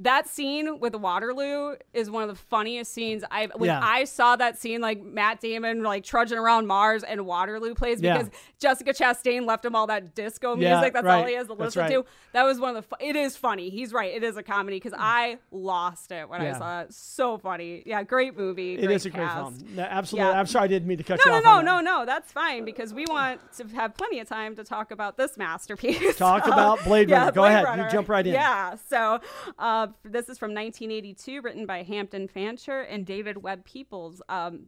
[0.00, 3.52] That scene with Waterloo is one of the funniest scenes I've.
[3.54, 3.80] When Yeah.
[3.82, 8.18] I saw that scene, like Matt Damon like trudging around Mars and Waterloo plays Yeah.
[8.18, 10.92] because Jessica Chastain left him all that disco Yeah, music.
[10.92, 11.20] That's right.
[11.20, 11.90] all he has to listen right.
[11.92, 12.04] to.
[12.32, 12.82] That was one of the.
[12.82, 13.70] Fu- it is funny.
[13.70, 14.12] He's right.
[14.12, 15.00] It is a comedy because mm.
[15.00, 16.56] I lost it when Yeah.
[16.56, 16.94] I saw it.
[16.94, 17.82] So funny.
[17.86, 18.74] Yeah, great movie.
[18.74, 19.56] It great is a great film.
[19.74, 20.30] No, absolutely.
[20.30, 20.38] Yeah.
[20.38, 21.64] I'm sorry I didn't mean to cut No, you no, off.
[21.64, 22.06] no, no no, no.
[22.06, 26.16] That's fine because we want to have plenty of time to talk about this masterpiece.
[26.16, 27.32] Talk about Blade yeah, Runner.
[27.32, 27.78] Go Blade ahead.
[27.78, 28.34] You jump right in.
[28.34, 28.76] Yeah.
[28.88, 29.20] So
[29.58, 34.22] uh, uh, this is from 1982, written by Hampton Fancher and David Webb Peoples.
[34.28, 34.66] Um,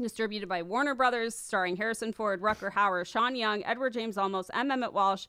[0.00, 4.70] distributed by Warner Brothers, starring Harrison Ford, Rutger Hauer, Sean Young, Edward James Olmos, M.
[4.70, 5.26] Emmett Walsh,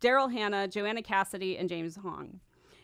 [0.00, 2.40] Daryl Hannah, Joanna Cassidy, and James Hong.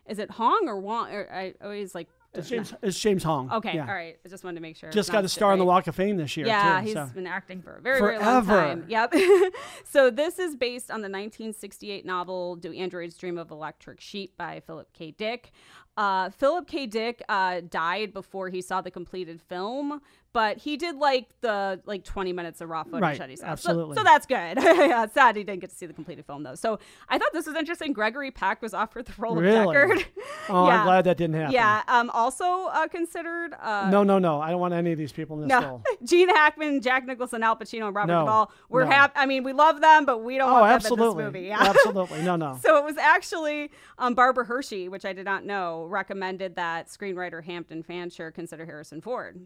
[0.07, 1.11] Is it Hong or Wong?
[1.11, 2.09] Or I always like.
[2.35, 3.51] It's James, it's James Hong.
[3.53, 3.87] Okay, Yeah.
[3.87, 4.18] all right.
[4.25, 4.90] I just wanted to make sure.
[4.90, 5.66] Just got a star on the.
[5.66, 6.47] Walk of Fame this year.
[6.47, 7.07] Yeah, too, he's so.
[7.14, 8.61] been acting for a very, very long Forever.
[8.61, 8.85] time.
[8.88, 9.14] Yep.
[9.85, 14.61] so this is based on the 1968 novel "Do Androids Dream of Electric Sheep" by
[14.66, 15.11] Philip K.
[15.11, 15.51] Dick.
[15.97, 16.87] Uh, Philip K.
[16.87, 20.01] Dick uh, died before he saw the completed film,
[20.33, 23.47] but he did like the like 20 minutes of raw footage Right, that he saw.
[23.47, 23.97] So- absolutely.
[23.97, 24.59] So, that's good.
[24.62, 26.55] yeah, sad he didn't get to see the completed film though.
[26.55, 27.92] So I thought this was interesting.
[27.92, 29.59] Gregory Peck was offered the role Really?
[29.59, 30.05] of Deckard.
[30.49, 30.79] Oh, yeah.
[30.81, 31.53] I'm glad that didn't happen.
[31.53, 31.83] Yeah.
[31.88, 32.11] Um.
[32.11, 33.55] Also uh, considered.
[33.61, 34.40] Uh, No, no, no.
[34.40, 35.83] I don't want any of these people in this no, role.
[36.05, 38.53] Gene Hackman, Jack Nicholson, Al Pacino, and Robert No, Duvall.
[38.68, 38.90] We're no.
[38.90, 39.12] happy.
[39.16, 41.07] I mean, we love them, but we don't Oh, want them absolutely.
[41.07, 41.47] in this movie.
[41.49, 41.59] Yeah.
[41.61, 42.23] Absolutely.
[42.23, 42.59] No, no.
[42.62, 47.45] So it was actually um, Barbara Hershey, which I did not know, recommended that screenwriter
[47.45, 49.40] Hampton Fancher consider Harrison Ford.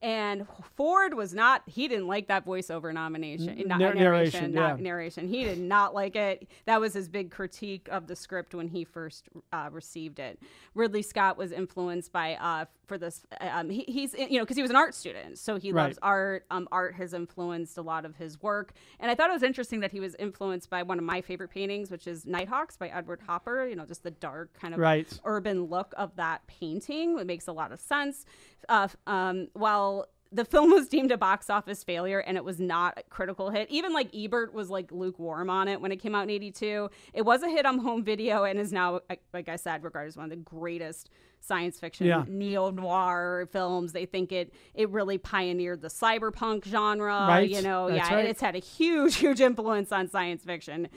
[0.00, 4.78] And Ford was not, he didn't like that voiceover nomination, not, Nar- narration, narration, not
[4.78, 4.84] yeah.
[4.84, 5.26] narration.
[5.28, 6.46] He did not like it.
[6.66, 10.38] That was his big critique of the script when he first uh, received it.
[10.74, 14.62] Ridley Scott was influenced by, uh, for this, um, he, he's, you know, because he
[14.62, 15.36] was an art student.
[15.36, 15.86] So he Right.
[15.86, 16.44] loves art.
[16.50, 18.72] Um, art has influenced a lot of his work.
[19.00, 21.50] And I thought it was interesting that he was influenced by one of my favorite
[21.50, 25.08] paintings, which is Nighthawks by Edward Hopper, you know, just the dark kind of Right.
[25.24, 27.18] urban look of that painting.
[27.18, 28.24] It makes a lot of sense.
[28.68, 29.87] Uh, um, while
[30.30, 33.70] the film was deemed a box office failure and it was not a critical hit.
[33.70, 36.90] Even like Ebert was like lukewarm on it when it came out in 82.
[37.14, 39.00] It was a hit on home video and is now,
[39.32, 41.08] like- I said, regarded as one of the greatest
[41.40, 42.24] science fiction Yeah.
[42.28, 43.92] neo noir films.
[43.92, 47.26] They think it it really pioneered the cyberpunk genre.
[47.28, 47.48] Right.
[47.48, 48.24] You know, That's yeah, right.
[48.26, 50.88] it's had a huge, huge influence on science fiction.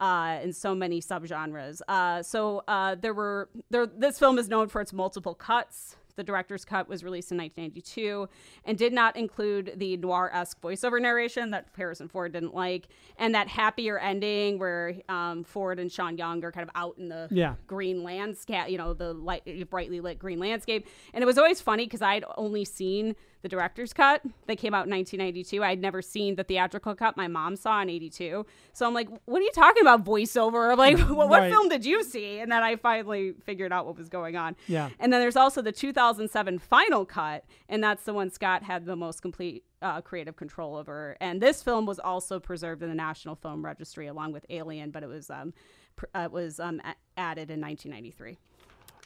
[0.00, 1.80] Uh, in so many subgenres.
[1.86, 3.86] Uh, so uh, there were there.
[3.86, 5.96] This film is known for its multiple cuts.
[6.16, 8.28] The director's cut was released in 1992
[8.64, 13.48] and did not include the noir-esque voiceover narration that Harrison Ford didn't like, and that
[13.48, 17.54] happier ending where um, Ford and Sean Young are kind of out in the Yeah.
[17.66, 20.86] green landscape, you know, the light, brightly lit green landscape.
[21.14, 24.86] And it was always funny because I'd only seen the director's cut that came out
[24.86, 25.62] in 1992.
[25.62, 28.46] I'd never seen the theatrical cut my mom saw in 82.
[28.72, 30.70] So I'm like, what are you talking about voiceover?
[30.72, 31.50] I'm like, what, what Right.
[31.50, 32.38] film did you see?
[32.38, 34.56] And then I finally figured out what was going on.
[34.68, 34.90] Yeah.
[35.00, 38.96] And then there's also the 2007 final cut, and that's the one Scott had the
[38.96, 41.16] most complete uh, creative control over.
[41.20, 45.02] And this film was also preserved in the National Film Registry along with Alien, but
[45.02, 45.52] it was um,
[45.96, 48.38] pr- uh, it was um, a- added in 1993.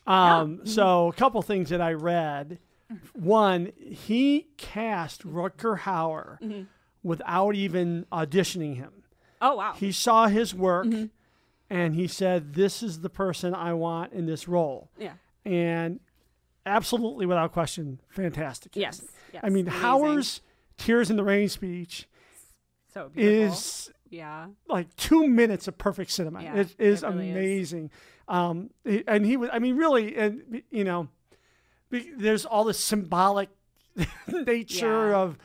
[0.07, 0.66] Um, Mm-hmm.
[0.66, 2.59] So, a couple things that I read.
[3.14, 6.62] One, he cast Rutger Hauer Mm-hmm.
[7.03, 8.92] without even auditioning him.
[9.40, 9.72] Oh wow!
[9.77, 11.07] He saw his work Mm-hmm.
[11.70, 14.90] and he said, This is the person I want in this role.
[14.99, 15.14] yeah.
[15.44, 16.01] And
[16.64, 18.75] absolutely, without question, fantastic.
[18.75, 19.01] Yes.
[19.33, 19.42] yes.
[19.44, 19.83] I mean, Amazing.
[19.85, 20.40] Hauer's
[20.77, 22.09] Tears in the Rain speech
[22.92, 23.53] so beautiful.
[23.55, 24.46] is yeah.
[24.68, 26.42] like two minutes of perfect cinema.
[26.42, 27.37] Yeah, it is it really is.
[27.37, 27.90] amazing.
[28.29, 28.70] Um,
[29.07, 31.09] and he was, I mean, really, and you know,
[31.90, 33.49] there's all this symbolic
[34.27, 35.16] nature Yeah.
[35.16, 35.38] of,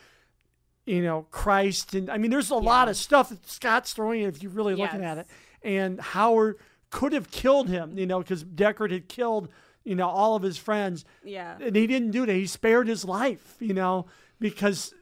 [0.86, 4.30] you know, Christ, and I mean, there's a lot of stuff that Scott's throwing in
[4.30, 5.28] if you're really looking at it.
[5.62, 6.56] And Hauer
[6.90, 9.48] could have killed him, you know, because Deckard had killed,
[9.84, 11.58] you know, all of his friends, Yeah.
[11.62, 12.34] and he didn't do that.
[12.34, 14.08] He spared his life, you know,
[14.40, 14.94] because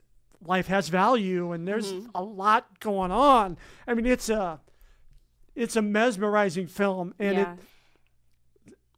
[0.44, 2.10] life has value and there's Mm-hmm.
[2.14, 3.56] a lot going on.
[3.86, 4.60] I mean, it's a
[5.56, 7.52] it's a mesmerizing film, and yeah.
[7.54, 7.58] it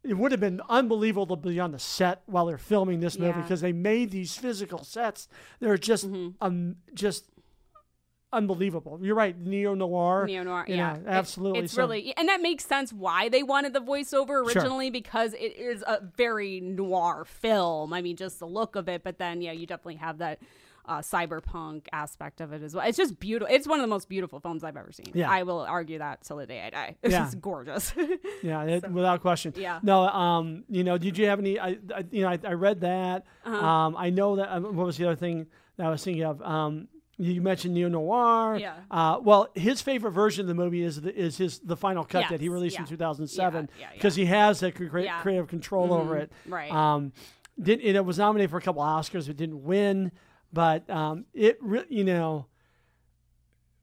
[0.03, 3.27] it would have been unbelievable to be on the set while they're filming this movie
[3.27, 3.33] Yeah.
[3.33, 3.41] Mm-hmm.
[3.43, 5.27] because they made these physical sets.
[5.59, 6.05] They're just
[6.41, 7.29] um just
[8.31, 8.97] unbelievable.
[9.01, 10.25] You're right, neo noir.
[10.25, 11.59] Neo noir, yeah, know, It- absolutely.
[11.59, 15.55] it's So- really, and that makes sense why they wanted the voiceover originally because it
[15.55, 17.93] is a very noir film.
[17.93, 20.39] I mean, just the look of it, but then yeah, you definitely have that
[20.85, 22.85] uh, cyberpunk aspect of it as well.
[22.87, 23.53] It's just beautiful.
[23.53, 25.05] It's one of the most beautiful films I've ever seen.
[25.13, 25.29] Yeah.
[25.31, 26.95] I will argue that till the day I die.
[27.03, 27.19] It's Yeah.
[27.25, 27.93] just gorgeous.
[28.43, 29.53] Yeah, it, without question.
[29.55, 29.79] Yeah.
[29.83, 31.59] No, um, you know, did you have any?
[31.59, 33.25] I, I you know, I, I read that.
[33.45, 33.65] Uh-huh.
[33.65, 34.51] Um, I know that.
[34.53, 36.41] Um, what was the other thing that I was thinking of?
[36.41, 38.57] Um, You mentioned neo noir.
[38.59, 38.73] Yeah.
[38.91, 42.25] Uh, well, his favorite version of the movie is the, is his the final cut
[42.29, 42.89] that he Yes, released in yeah.
[42.89, 43.93] 2007 Yeah, yeah, yeah.
[43.93, 44.87] because he has that cre-
[45.21, 46.31] creative control over it.
[46.47, 46.71] Right.
[46.71, 47.13] Um,
[47.61, 50.11] did it was nominated for a couple Oscars, but didn't win.
[50.53, 52.45] But um, it re- you know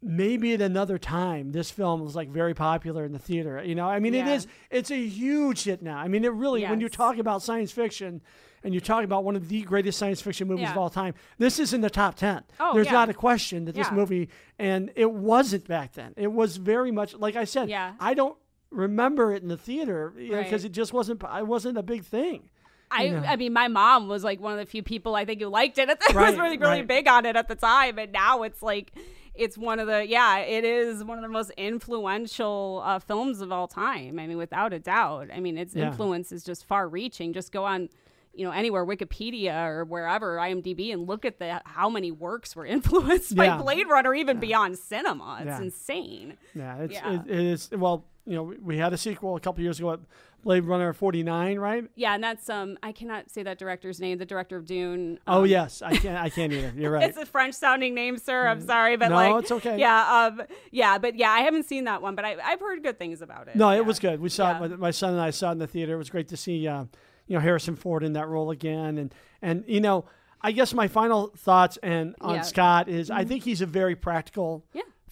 [0.03, 3.87] maybe at another time this film was like very popular in the theater you know
[3.87, 4.33] i mean it Yeah.
[4.33, 6.97] is it's a huge hit now i mean it really when you Yes.
[6.97, 8.23] talk about science fiction
[8.65, 11.59] and you're talking about one of the greatest science fiction movies of all time this
[11.59, 12.93] is in the top 10 Oh, there's yeah.
[12.93, 13.95] not a question that this Yeah.
[13.95, 17.93] movie and it wasn't back then it was very much like i said Yeah.
[18.01, 18.39] i don't
[18.71, 20.65] remember it in the theater because Right.
[20.65, 22.49] it just wasn't it wasn't a big thing
[22.91, 23.19] I, know.
[23.27, 25.79] I mean, my mom was like one of the few people I think who liked
[25.79, 25.89] it.
[25.89, 26.87] It Right, was really, really right.
[26.87, 28.93] big on it at the time, and now it's like,
[29.35, 33.53] it's one of the yeah, it is one of the most influential uh, films of
[33.53, 34.19] all time.
[34.19, 35.29] I mean, without a doubt.
[35.35, 35.87] I mean, its Yeah.
[35.89, 37.33] influence is just far-reaching.
[37.33, 37.89] Just go on.
[38.33, 42.65] You know, anywhere Wikipedia or wherever IMDb, and look at the how many works were
[42.77, 43.57] influenced Yeah.
[43.57, 45.39] by Blade Runner, even beyond cinema.
[45.41, 45.61] It's Yeah.
[45.63, 46.37] insane.
[46.55, 47.15] Yeah, it's Yeah.
[47.15, 47.71] It, it is.
[47.73, 50.01] Well, you know, we- we had a sequel a couple years ago, at
[50.43, 51.85] Blade Runner forty nine, right?
[51.97, 54.17] Yeah, and that's um, I cannot say that director's name.
[54.17, 55.19] The director of Dune.
[55.27, 56.17] Oh um, yes, I can't.
[56.19, 56.73] I can't either.
[56.77, 57.09] You're right.
[57.09, 58.47] It's a French sounding name, sir.
[58.49, 59.79] I'm sorry, but No, like, it's okay.
[59.79, 62.99] Yeah, um, yeah, but yeah, I haven't seen that one, but I, I've heard good
[62.99, 63.57] things about it.
[63.57, 63.77] no, yeah.
[63.79, 64.19] it was good.
[64.21, 64.65] We saw Yeah.
[64.65, 64.71] it.
[64.71, 65.93] My, my son and I saw it in the theater.
[65.95, 66.85] It was great to see, uh,
[67.27, 68.97] you know, Harrison Ford in that role again.
[68.97, 70.07] And and you know,
[70.41, 72.41] I guess my final thoughts and on Yeah.
[72.43, 74.65] Scott is I think he's a very practical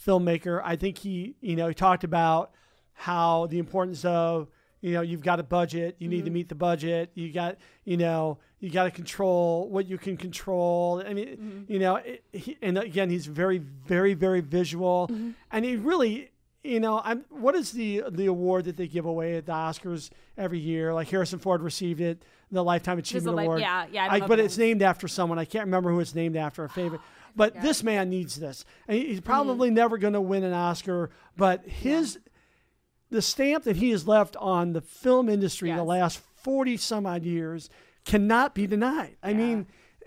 [0.03, 0.63] filmmaker.
[0.65, 2.53] I think he, you know, he talked about
[2.99, 4.49] how the importance of
[4.81, 6.17] you know you've got a budget you Mm-hmm.
[6.17, 9.99] need to meet the budget you got you know you got to control what you
[9.99, 11.03] can control.
[11.07, 11.73] I mean Mm-hmm.
[11.73, 15.09] you know it, he, and again he's very very very visual.
[15.11, 15.31] Mm-hmm.
[15.53, 16.31] and he really
[16.65, 20.11] you know i'm what is the the award that they give away at the oscars
[20.37, 20.93] every year?
[20.93, 23.61] Like harrison ford received it the lifetime achievement li- award.
[23.61, 25.39] yeah, yeah, I but it's named after someone.
[25.39, 27.01] I can't remember who it's named after a favorite.
[27.37, 28.65] But this man needs this.
[28.89, 32.19] And he's probably never going to win an oscar but his
[33.11, 37.25] the stamp that he has left on the film industry the last 40 some odd
[37.25, 37.71] years
[38.05, 39.17] cannot be denied.
[39.23, 39.67] I mean,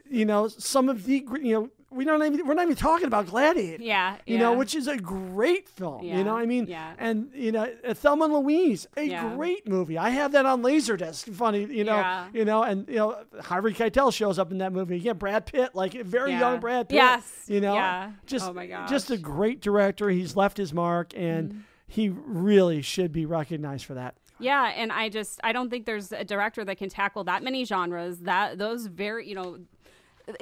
[0.10, 3.28] you know, some of the, you know, we don't even, we're not even talking about
[3.28, 3.84] Gladiator.
[3.84, 6.04] Yeah, You know, which is a great film.
[6.06, 6.93] You know, I mean, yeah.
[6.97, 9.36] and, you know, Thelma and Louise, a Yeah.
[9.36, 9.97] great movie.
[9.97, 11.34] I have that on Laserdisc.
[11.34, 12.28] Funny, you know, Yeah.
[12.34, 14.95] you know, and, you know, Harvey Keitel shows up in that movie.
[14.95, 16.39] Again, Brad Pitt, like a very Yeah.
[16.39, 16.95] young Brad Pitt.
[16.95, 18.12] Yes, You know, yeah.
[18.26, 19.16] just, Oh my just a.
[19.16, 19.24] Mm-hmm.
[19.24, 20.10] great director.
[20.10, 24.16] He's left his mark and, he really should be recognized for that.
[24.39, 27.66] Yeah, and I just I don't think there's a director that can tackle that many
[27.66, 28.20] genres.
[28.20, 29.60] That those very you know.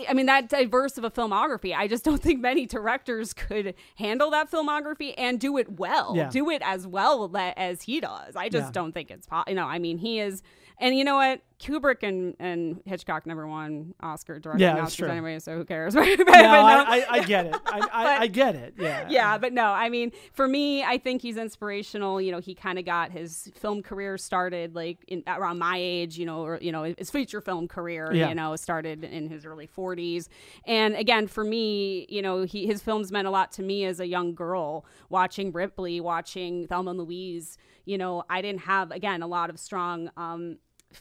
[0.08, 1.76] I mean that diverse of a filmography.
[1.76, 6.14] I just don't think many directors could handle that filmography and do it well.
[6.16, 6.30] Yeah.
[6.30, 8.36] Do it as well as he does.
[8.36, 8.72] I just Yeah.
[8.72, 9.50] don't think it's possible.
[9.52, 10.44] You know, I mean, he is,
[10.80, 11.42] and you know what?
[11.60, 15.10] Kubrick and, and Hitchcock never won Oscar directing Yeah, Oscars true.
[15.10, 15.94] anyway, so who cares?
[16.00, 17.56] But- No, but I, I, I get it.
[17.66, 18.74] I, But- I get it.
[18.78, 19.08] Yeah.
[19.10, 22.22] yeah, but no, I mean, for me, I think he's inspirational.
[22.22, 26.18] You know, he kind of got his film career started like in, around my age.
[26.18, 28.12] You know, or you know, his feature film career.
[28.14, 28.30] Yeah.
[28.30, 30.30] You know, started in his early forties.
[30.66, 34.00] And again, for me, you know, he his films meant a lot to me as
[34.00, 37.58] a young girl watching Ripley, watching Thelma and Louise.
[37.86, 40.10] You know, I didn't have again a lot of strong.
[40.16, 40.58] Um,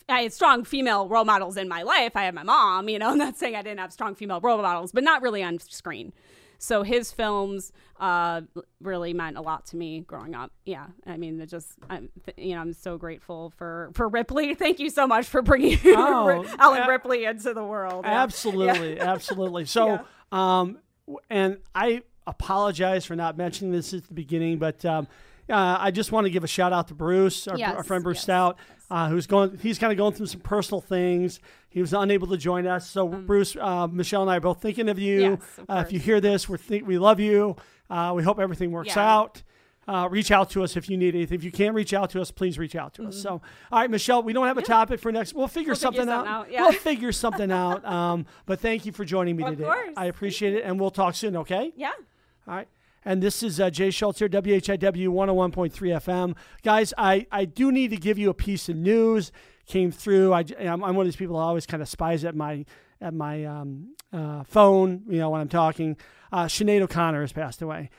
[0.08, 2.12] I had strong female role models in my life.
[2.16, 4.60] I had my mom, you know, I'm not saying I didn't have strong female role
[4.60, 6.12] models, but not really on screen.
[6.60, 8.40] So his films uh,
[8.80, 10.50] really meant a lot to me growing up.
[10.64, 14.54] Yeah, I mean, it just, I'm, you know, I'm so grateful for for Ripley.
[14.56, 18.04] Thank you so much for bringing Oh, Alan a- Ripley into the world.
[18.04, 18.22] Yeah.
[18.24, 18.98] Absolutely.
[18.98, 19.66] Absolutely.
[19.66, 20.00] So,
[20.32, 20.78] um,
[21.30, 25.06] and I apologize for not mentioning this at the beginning, but um,
[25.50, 28.02] uh, I just want to give a shout out to Bruce, our, Yes, our friend
[28.04, 28.58] Bruce yes, Stout,
[28.90, 29.58] uh, who's going.
[29.58, 31.40] He's kind of going through some personal things.
[31.70, 32.88] He was unable to join us.
[32.88, 35.26] So, Bruce, uh, Michelle, and I are both thinking of you.
[35.26, 35.32] Um,
[35.68, 37.56] of uh, if you hear this, we think we love you.
[37.90, 39.16] Uh, we hope everything works Yeah.
[39.16, 39.42] out.
[39.86, 41.34] Uh, reach out to us if you need anything.
[41.38, 43.16] If you can't reach out to us, please reach out to us.
[43.16, 43.40] So,
[43.72, 45.32] all right, Michelle, we don't have a topic for next.
[45.32, 45.82] We'll figure Mm-hmm.
[45.84, 46.26] We'll figure something out.
[46.26, 46.60] out, yeah.
[46.64, 47.84] We'll figure something out.
[47.90, 49.64] Um, but thank you for joining me Of today.
[49.64, 49.88] course.
[49.96, 51.36] I appreciate it, and we'll talk soon.
[51.38, 51.72] Okay.
[51.74, 51.92] yeah.
[52.46, 52.68] All right.
[53.04, 56.36] And this is uh, Jay Schultz here, WHIW 101.3 FM.
[56.62, 59.32] Guys, I, I do need to give you a piece of news.
[59.66, 60.32] Came through.
[60.32, 62.64] I, am I'm one of these people who always kind of spies at my
[63.00, 65.96] at my um, uh, phone, you know, when I'm talking.
[66.32, 67.90] Uh, Sinead O'Connor has passed away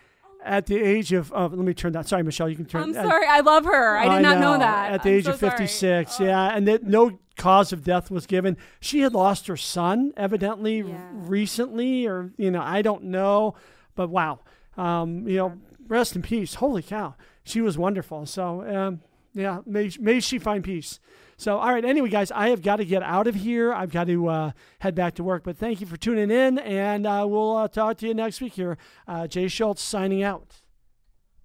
[0.43, 2.08] at the age of, of let me turn that.
[2.08, 2.84] Sorry, Michelle, you can turn.
[2.84, 3.26] I'm uh, sorry.
[3.28, 3.97] I love her.
[3.97, 4.91] I did not know, that.
[4.93, 6.24] At the I'm age so of 56, Oh.
[6.24, 6.56] yeah.
[6.56, 8.58] And that no cause of death was given.
[8.80, 11.10] She had lost her son, evidently, Yeah.
[11.14, 13.56] recently, or, you know, I don't know.
[13.95, 14.39] But wow.
[14.80, 15.58] Um, you know,
[15.88, 16.56] rest in peace.
[16.56, 17.16] Holy cow.
[17.44, 18.26] She was wonderful.
[18.26, 19.02] So, um,
[19.34, 21.00] yeah, may, may she find peace.
[21.38, 21.84] So, all right.
[21.84, 23.74] Anyway, guys, I have got to get out of here.
[23.74, 25.44] I've got to uh, head back to work.
[25.44, 28.54] But thank you for tuning in, and uh, we'll uh, talk to you next week
[28.54, 28.78] here.
[29.08, 30.62] Uh, Jay Schultz signing out.